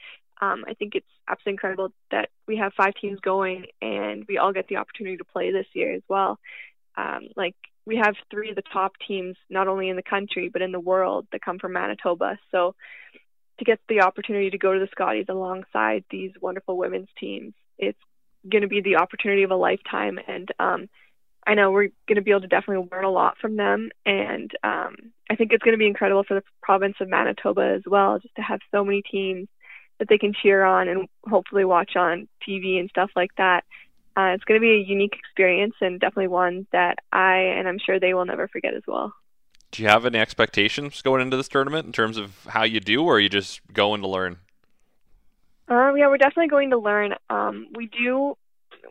um, 0.41 0.63
I 0.67 0.73
think 0.73 0.95
it's 0.95 1.07
absolutely 1.27 1.53
incredible 1.53 1.91
that 2.11 2.29
we 2.47 2.57
have 2.57 2.73
five 2.73 2.93
teams 2.95 3.19
going, 3.19 3.67
and 3.81 4.25
we 4.27 4.37
all 4.37 4.53
get 4.53 4.67
the 4.67 4.77
opportunity 4.77 5.17
to 5.17 5.25
play 5.25 5.51
this 5.51 5.65
year 5.73 5.93
as 5.93 6.03
well. 6.07 6.39
Um, 6.99 7.29
like 7.35 7.55
we 7.85 7.97
have 7.97 8.15
three 8.29 8.49
of 8.49 8.55
the 8.55 8.63
top 8.73 8.93
teams, 9.07 9.37
not 9.49 9.67
only 9.67 9.89
in 9.89 9.95
the 9.95 10.03
country 10.03 10.49
but 10.51 10.61
in 10.61 10.71
the 10.71 10.79
world, 10.79 11.27
that 11.31 11.41
come 11.41 11.59
from 11.59 11.73
Manitoba. 11.73 12.37
So 12.51 12.75
to 13.59 13.65
get 13.65 13.79
the 13.87 14.01
opportunity 14.01 14.49
to 14.49 14.57
go 14.57 14.73
to 14.73 14.79
the 14.79 14.89
Scotties 14.91 15.25
alongside 15.29 16.03
these 16.09 16.31
wonderful 16.41 16.77
women's 16.77 17.09
teams, 17.19 17.53
it's 17.77 17.99
going 18.49 18.61
to 18.61 18.67
be 18.67 18.81
the 18.81 18.97
opportunity 18.97 19.43
of 19.43 19.51
a 19.51 19.55
lifetime. 19.55 20.19
And 20.27 20.49
um, 20.59 20.89
I 21.45 21.55
know 21.55 21.71
we're 21.71 21.89
going 22.07 22.15
to 22.15 22.21
be 22.21 22.31
able 22.31 22.41
to 22.41 22.47
definitely 22.47 22.89
learn 22.91 23.05
a 23.05 23.11
lot 23.11 23.37
from 23.39 23.57
them. 23.57 23.89
And 24.05 24.51
um, 24.63 24.95
I 25.29 25.35
think 25.35 25.51
it's 25.51 25.63
going 25.63 25.73
to 25.73 25.79
be 25.79 25.87
incredible 25.87 26.23
for 26.23 26.35
the 26.35 26.43
province 26.61 26.95
of 26.99 27.09
Manitoba 27.09 27.75
as 27.75 27.81
well, 27.85 28.19
just 28.19 28.35
to 28.35 28.41
have 28.41 28.59
so 28.71 28.83
many 28.83 29.01
teams 29.01 29.47
that 29.99 30.07
they 30.07 30.17
can 30.17 30.33
cheer 30.33 30.63
on 30.63 30.87
and 30.87 31.07
hopefully 31.27 31.65
watch 31.65 31.95
on 31.95 32.27
TV 32.47 32.79
and 32.79 32.89
stuff 32.89 33.11
like 33.15 33.31
that. 33.37 33.65
Uh, 34.19 34.33
it's 34.33 34.43
going 34.43 34.59
to 34.59 34.61
be 34.61 34.73
a 34.73 34.85
unique 34.85 35.13
experience 35.17 35.75
and 35.79 35.97
definitely 35.97 36.27
one 36.27 36.67
that 36.73 36.97
I 37.13 37.37
and 37.37 37.69
I'm 37.69 37.79
sure 37.79 37.99
they 37.99 38.13
will 38.13 38.25
never 38.25 38.49
forget 38.49 38.73
as 38.73 38.83
well. 38.85 39.13
Do 39.71 39.81
you 39.81 39.87
have 39.87 40.05
any 40.05 40.19
expectations 40.19 41.01
going 41.01 41.21
into 41.21 41.37
this 41.37 41.47
tournament 41.47 41.85
in 41.85 41.93
terms 41.93 42.17
of 42.17 42.43
how 42.45 42.63
you 42.63 42.81
do, 42.81 43.03
or 43.03 43.15
are 43.15 43.19
you 43.19 43.29
just 43.29 43.61
going 43.71 44.01
to 44.01 44.09
learn? 44.09 44.37
Um, 45.69 45.95
yeah, 45.95 46.07
we're 46.07 46.17
definitely 46.17 46.49
going 46.49 46.71
to 46.71 46.77
learn. 46.79 47.13
Um, 47.29 47.67
we 47.75 47.85
do 47.85 48.35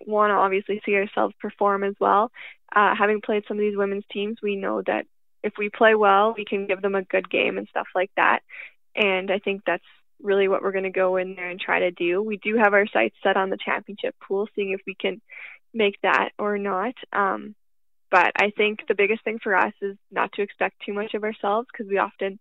want 0.07 0.31
to 0.31 0.35
obviously 0.35 0.81
see 0.87 0.95
ourselves 0.95 1.35
perform 1.41 1.85
as 1.85 1.95
well. 2.01 2.31
Uh, 2.75 2.95
having 2.95 3.21
played 3.21 3.45
some 3.49 3.59
of 3.59 3.61
these 3.61 3.77
women's 3.77 4.05
teams, 4.11 4.39
we 4.43 4.57
know 4.57 4.83
that 4.87 5.05
if 5.43 5.55
we 5.59 5.69
play 5.69 5.95
well, 5.95 6.33
we 6.35 6.45
can 6.47 6.67
give 6.67 6.81
them 6.81 6.95
a 6.95 7.03
good 7.03 7.29
game 7.29 7.59
and 7.59 7.69
stuff 7.69 7.89
like 7.95 8.13
that. 8.17 8.41
And 8.95 9.31
I 9.31 9.41
think 9.41 9.63
that's 9.67 9.85
really 10.23 10.49
what 10.49 10.63
we're 10.63 10.73
going 10.73 10.85
to 10.85 10.91
go 10.91 11.17
in 11.17 11.35
there 11.35 11.49
and 11.49 11.61
try 11.61 11.81
to 11.81 11.91
do. 11.91 12.23
We 12.23 12.37
do 12.39 12.57
have 12.57 12.75
our 12.75 12.87
sights 12.87 13.17
set 13.23 13.37
on 13.37 13.51
the 13.51 13.59
championship 13.59 14.15
pool, 14.27 14.49
seeing 14.55 14.73
if 14.73 14.81
we 14.87 14.95
can 14.95 15.21
make 15.73 16.01
that 16.03 16.31
or 16.39 16.59
not. 16.59 16.95
Um, 17.13 17.55
but 18.11 18.33
I 18.37 18.51
think 18.57 18.81
the 18.89 18.95
biggest 18.95 19.23
thing 19.23 19.39
for 19.43 19.55
us 19.55 19.75
is 19.83 19.97
not 20.11 20.33
to 20.33 20.43
expect 20.43 20.83
too 20.85 20.95
much 20.95 21.15
of 21.15 21.25
ourselves 21.25 21.69
because 21.71 21.91
we 21.91 21.99
often 21.99 22.39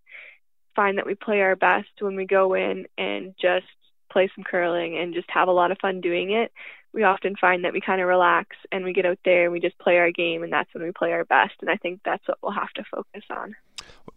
find 0.76 0.98
that 0.98 1.06
we 1.06 1.16
play 1.16 1.42
our 1.42 1.56
best 1.56 1.90
when 2.00 2.16
we 2.16 2.26
go 2.26 2.54
in 2.54 2.86
and 2.98 3.34
just 3.42 3.66
play 4.12 4.30
some 4.34 4.44
curling 4.44 4.98
and 4.98 5.14
just 5.14 5.30
have 5.30 5.48
a 5.48 5.52
lot 5.52 5.72
of 5.72 5.78
fun 5.80 6.02
doing 6.02 6.32
it, 6.32 6.52
we 6.98 7.04
often 7.04 7.36
find 7.36 7.64
that 7.64 7.74
we 7.74 7.80
kind 7.80 8.02
of 8.02 8.08
relax 8.08 8.56
and 8.72 8.84
we 8.84 8.92
get 8.92 9.06
out 9.06 9.20
there 9.24 9.44
and 9.44 9.54
we 9.54 9.60
just 9.60 9.78
play 9.78 10.00
our 10.00 10.10
game 10.10 10.42
and 10.42 10.52
that's 10.52 10.74
when 10.74 10.84
we 10.84 10.92
play 10.92 11.14
our 11.14 11.26
best 11.26 11.54
and 11.62 11.70
I 11.70 11.76
think 11.78 12.02
that's 12.04 12.28
what 12.28 12.40
we'll 12.42 12.54
have 12.54 12.74
to 12.74 12.84
focus 12.90 13.22
on. 13.30 13.56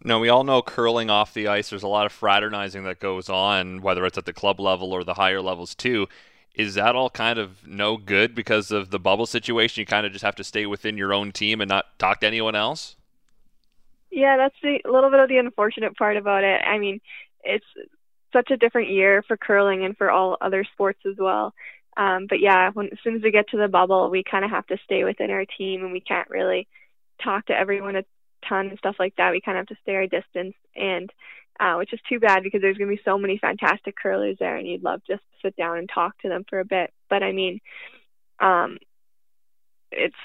No, 0.03 0.19
we 0.19 0.29
all 0.29 0.43
know 0.43 0.63
curling 0.63 1.11
off 1.11 1.31
the 1.31 1.47
ice 1.47 1.69
there's 1.69 1.83
a 1.83 1.87
lot 1.87 2.07
of 2.07 2.11
fraternizing 2.11 2.83
that 2.85 2.99
goes 2.99 3.29
on 3.29 3.83
whether 3.83 4.03
it's 4.03 4.17
at 4.17 4.25
the 4.25 4.33
club 4.33 4.59
level 4.59 4.93
or 4.93 5.03
the 5.03 5.13
higher 5.13 5.43
levels 5.43 5.75
too. 5.75 6.07
Is 6.55 6.73
that 6.73 6.95
all 6.95 7.11
kind 7.11 7.37
of 7.37 7.67
no 7.67 7.97
good 7.97 8.33
because 8.33 8.71
of 8.71 8.89
the 8.89 8.99
bubble 8.99 9.27
situation? 9.27 9.79
You 9.79 9.85
kind 9.85 10.07
of 10.07 10.11
just 10.11 10.25
have 10.25 10.35
to 10.37 10.43
stay 10.43 10.65
within 10.65 10.97
your 10.97 11.13
own 11.13 11.31
team 11.31 11.61
and 11.61 11.69
not 11.69 11.99
talk 11.99 12.21
to 12.21 12.27
anyone 12.27 12.55
else? 12.55 12.95
Yeah, 14.09 14.37
that's 14.37 14.55
the, 14.63 14.81
a 14.83 14.91
little 14.91 15.11
bit 15.11 15.19
of 15.19 15.29
the 15.29 15.37
unfortunate 15.37 15.95
part 15.95 16.17
about 16.17 16.43
it. 16.43 16.61
I 16.65 16.79
mean, 16.79 16.99
it's 17.43 17.65
such 18.33 18.49
a 18.49 18.57
different 18.57 18.89
year 18.89 19.23
for 19.27 19.37
curling 19.37 19.85
and 19.85 19.95
for 19.95 20.09
all 20.09 20.37
other 20.41 20.65
sports 20.73 20.99
as 21.05 21.15
well. 21.17 21.53
Um, 21.97 22.27
but 22.29 22.39
yeah, 22.39 22.71
when, 22.73 22.87
as 22.87 22.99
soon 23.03 23.15
as 23.15 23.21
we 23.21 23.31
get 23.31 23.49
to 23.49 23.57
the 23.57 23.67
bubble, 23.67 24.09
we 24.09 24.23
kind 24.23 24.45
of 24.45 24.51
have 24.51 24.67
to 24.67 24.77
stay 24.85 25.03
within 25.03 25.29
our 25.29 25.45
team 25.57 25.83
and 25.83 25.91
we 25.91 25.99
can't 26.01 26.29
really 26.29 26.67
talk 27.23 27.45
to 27.47 27.53
everyone 27.53 27.95
a 27.95 28.03
ton 28.47 28.67
and 28.69 28.77
stuff 28.77 28.95
like 28.99 29.15
that. 29.17 29.31
We 29.31 29.41
kind 29.41 29.57
of 29.57 29.67
have 29.67 29.77
to 29.77 29.81
stay 29.83 29.95
our 29.95 30.07
distance, 30.07 30.55
and 30.75 31.11
uh, 31.59 31.75
which 31.75 31.93
is 31.93 31.99
too 32.09 32.19
bad 32.19 32.43
because 32.43 32.61
there's 32.61 32.77
going 32.77 32.89
to 32.89 32.95
be 32.95 33.01
so 33.05 33.17
many 33.17 33.37
fantastic 33.37 33.95
curlers 33.95 34.37
there, 34.39 34.57
and 34.57 34.67
you'd 34.67 34.83
love 34.83 35.01
just 35.07 35.21
to 35.21 35.47
sit 35.47 35.55
down 35.55 35.77
and 35.77 35.89
talk 35.93 36.17
to 36.19 36.29
them 36.29 36.45
for 36.49 36.59
a 36.59 36.65
bit. 36.65 36.91
But 37.09 37.23
I 37.23 37.31
mean, 37.31 37.59
um, 38.39 38.77
it's 39.91 40.15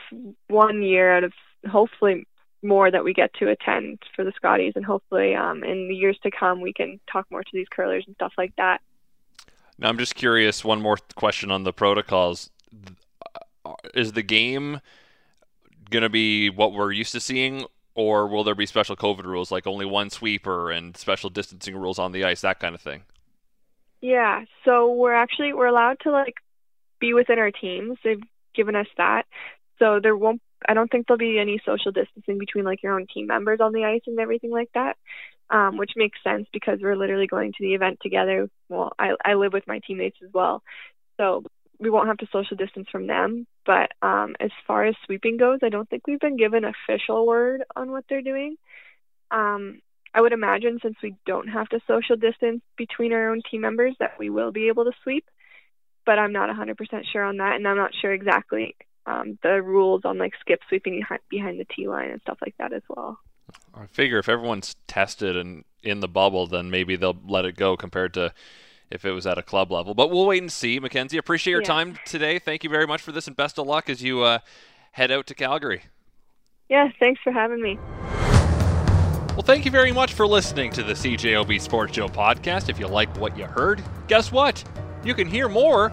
one 0.48 0.82
year 0.82 1.16
out 1.16 1.24
of 1.24 1.32
hopefully 1.68 2.26
more 2.62 2.90
that 2.90 3.04
we 3.04 3.12
get 3.12 3.32
to 3.34 3.50
attend 3.50 3.98
for 4.14 4.24
the 4.24 4.32
Scotties, 4.36 4.72
and 4.76 4.84
hopefully 4.84 5.34
um, 5.34 5.62
in 5.62 5.88
the 5.88 5.94
years 5.94 6.18
to 6.22 6.30
come 6.30 6.60
we 6.60 6.72
can 6.72 7.00
talk 7.10 7.26
more 7.30 7.42
to 7.42 7.50
these 7.52 7.68
curlers 7.70 8.04
and 8.06 8.16
stuff 8.16 8.32
like 8.38 8.54
that. 8.56 8.80
Now 9.78 9.88
I'm 9.88 9.98
just 9.98 10.14
curious. 10.14 10.64
One 10.64 10.80
more 10.80 10.98
question 11.14 11.50
on 11.50 11.64
the 11.64 11.72
protocols: 11.72 12.50
Is 13.94 14.12
the 14.12 14.22
game 14.22 14.80
going 15.90 16.02
to 16.02 16.08
be 16.08 16.50
what 16.50 16.72
we're 16.72 16.92
used 16.92 17.12
to 17.12 17.20
seeing, 17.20 17.64
or 17.94 18.26
will 18.26 18.44
there 18.44 18.54
be 18.54 18.66
special 18.66 18.96
COVID 18.96 19.24
rules 19.24 19.50
like 19.50 19.66
only 19.66 19.86
one 19.86 20.10
sweeper 20.10 20.70
and 20.70 20.96
special 20.96 21.30
distancing 21.30 21.76
rules 21.76 21.98
on 21.98 22.12
the 22.12 22.24
ice, 22.24 22.40
that 22.40 22.60
kind 22.60 22.74
of 22.74 22.80
thing? 22.80 23.02
Yeah, 24.00 24.44
so 24.64 24.92
we're 24.92 25.14
actually 25.14 25.52
we're 25.52 25.66
allowed 25.66 26.00
to 26.00 26.10
like 26.10 26.36
be 27.00 27.14
within 27.14 27.38
our 27.38 27.50
teams. 27.50 27.98
They've 28.02 28.22
given 28.54 28.76
us 28.76 28.86
that. 28.96 29.26
So 29.78 30.00
there 30.02 30.16
won't 30.16 30.40
I 30.68 30.74
don't 30.74 30.90
think 30.90 31.06
there'll 31.06 31.18
be 31.18 31.38
any 31.38 31.60
social 31.64 31.92
distancing 31.92 32.38
between 32.38 32.64
like 32.64 32.82
your 32.82 32.98
own 32.98 33.06
team 33.12 33.26
members 33.26 33.60
on 33.60 33.72
the 33.72 33.84
ice 33.84 34.02
and 34.06 34.18
everything 34.18 34.50
like 34.50 34.70
that. 34.74 34.96
Um, 35.48 35.76
which 35.76 35.92
makes 35.94 36.18
sense 36.24 36.48
because 36.52 36.80
we're 36.82 36.96
literally 36.96 37.28
going 37.28 37.52
to 37.52 37.64
the 37.64 37.74
event 37.74 37.98
together. 38.02 38.48
Well, 38.68 38.92
I 38.98 39.12
I 39.24 39.34
live 39.34 39.52
with 39.52 39.66
my 39.68 39.80
teammates 39.86 40.16
as 40.24 40.32
well. 40.32 40.60
So 41.18 41.44
we 41.78 41.90
won't 41.90 42.08
have 42.08 42.16
to 42.18 42.26
social 42.32 42.56
distance 42.56 42.88
from 42.90 43.06
them. 43.06 43.46
But 43.64 43.92
um, 44.02 44.34
as 44.40 44.50
far 44.66 44.86
as 44.86 44.94
sweeping 45.04 45.36
goes, 45.36 45.60
I 45.62 45.68
don't 45.68 45.88
think 45.88 46.06
we've 46.06 46.20
been 46.20 46.36
given 46.36 46.64
official 46.64 47.26
word 47.26 47.62
on 47.74 47.90
what 47.90 48.04
they're 48.08 48.22
doing. 48.22 48.56
Um, 49.30 49.80
I 50.14 50.20
would 50.20 50.32
imagine 50.32 50.78
since 50.82 50.96
we 51.02 51.14
don't 51.26 51.48
have 51.48 51.68
to 51.68 51.80
social 51.86 52.16
distance 52.16 52.62
between 52.76 53.12
our 53.12 53.30
own 53.30 53.42
team 53.50 53.60
members 53.60 53.94
that 54.00 54.18
we 54.18 54.30
will 54.30 54.50
be 54.50 54.68
able 54.68 54.84
to 54.84 54.92
sweep, 55.02 55.26
but 56.06 56.18
I'm 56.18 56.32
not 56.32 56.48
100% 56.48 56.76
sure 57.12 57.22
on 57.22 57.36
that, 57.36 57.56
and 57.56 57.68
I'm 57.68 57.76
not 57.76 57.90
sure 58.00 58.12
exactly 58.12 58.76
um, 59.04 59.38
the 59.42 59.62
rules 59.62 60.02
on 60.04 60.16
like 60.16 60.32
skip 60.40 60.60
sweeping 60.68 61.02
behind 61.28 61.60
the 61.60 61.66
tee 61.66 61.88
line 61.88 62.10
and 62.10 62.20
stuff 62.22 62.38
like 62.40 62.54
that 62.58 62.72
as 62.72 62.82
well. 62.88 63.18
I 63.74 63.86
figure 63.86 64.18
if 64.18 64.28
everyone's 64.28 64.76
tested 64.86 65.36
and 65.36 65.64
in 65.82 66.00
the 66.00 66.08
bubble, 66.08 66.46
then 66.46 66.70
maybe 66.70 66.96
they'll 66.96 67.18
let 67.26 67.44
it 67.44 67.56
go 67.56 67.76
compared 67.76 68.14
to 68.14 68.32
if 68.90 69.04
it 69.04 69.12
was 69.12 69.26
at 69.26 69.38
a 69.38 69.42
club 69.42 69.70
level. 69.70 69.94
But 69.94 70.10
we'll 70.10 70.26
wait 70.26 70.42
and 70.42 70.50
see. 70.50 70.78
Mackenzie, 70.78 71.18
appreciate 71.18 71.52
your 71.52 71.62
yeah. 71.62 71.66
time 71.66 71.98
today. 72.04 72.38
Thank 72.38 72.64
you 72.64 72.70
very 72.70 72.86
much 72.86 73.02
for 73.02 73.12
this, 73.12 73.26
and 73.26 73.36
best 73.36 73.58
of 73.58 73.66
luck 73.66 73.88
as 73.90 74.02
you 74.02 74.22
uh, 74.22 74.38
head 74.92 75.10
out 75.10 75.26
to 75.26 75.34
Calgary. 75.34 75.82
Yeah, 76.68 76.88
thanks 76.98 77.20
for 77.22 77.32
having 77.32 77.62
me. 77.62 77.78
Well, 79.36 79.44
thank 79.44 79.64
you 79.64 79.70
very 79.70 79.92
much 79.92 80.14
for 80.14 80.26
listening 80.26 80.72
to 80.72 80.82
the 80.82 80.94
CJOB 80.94 81.60
Sports 81.60 81.94
Show 81.94 82.08
podcast. 82.08 82.68
If 82.68 82.80
you 82.80 82.86
like 82.86 83.14
what 83.18 83.36
you 83.36 83.44
heard, 83.44 83.82
guess 84.08 84.32
what? 84.32 84.64
You 85.04 85.14
can 85.14 85.28
hear 85.28 85.48
more 85.48 85.92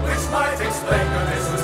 might 0.31 0.61
explain 0.61 1.11
the 1.11 1.25
mystery. 1.29 1.60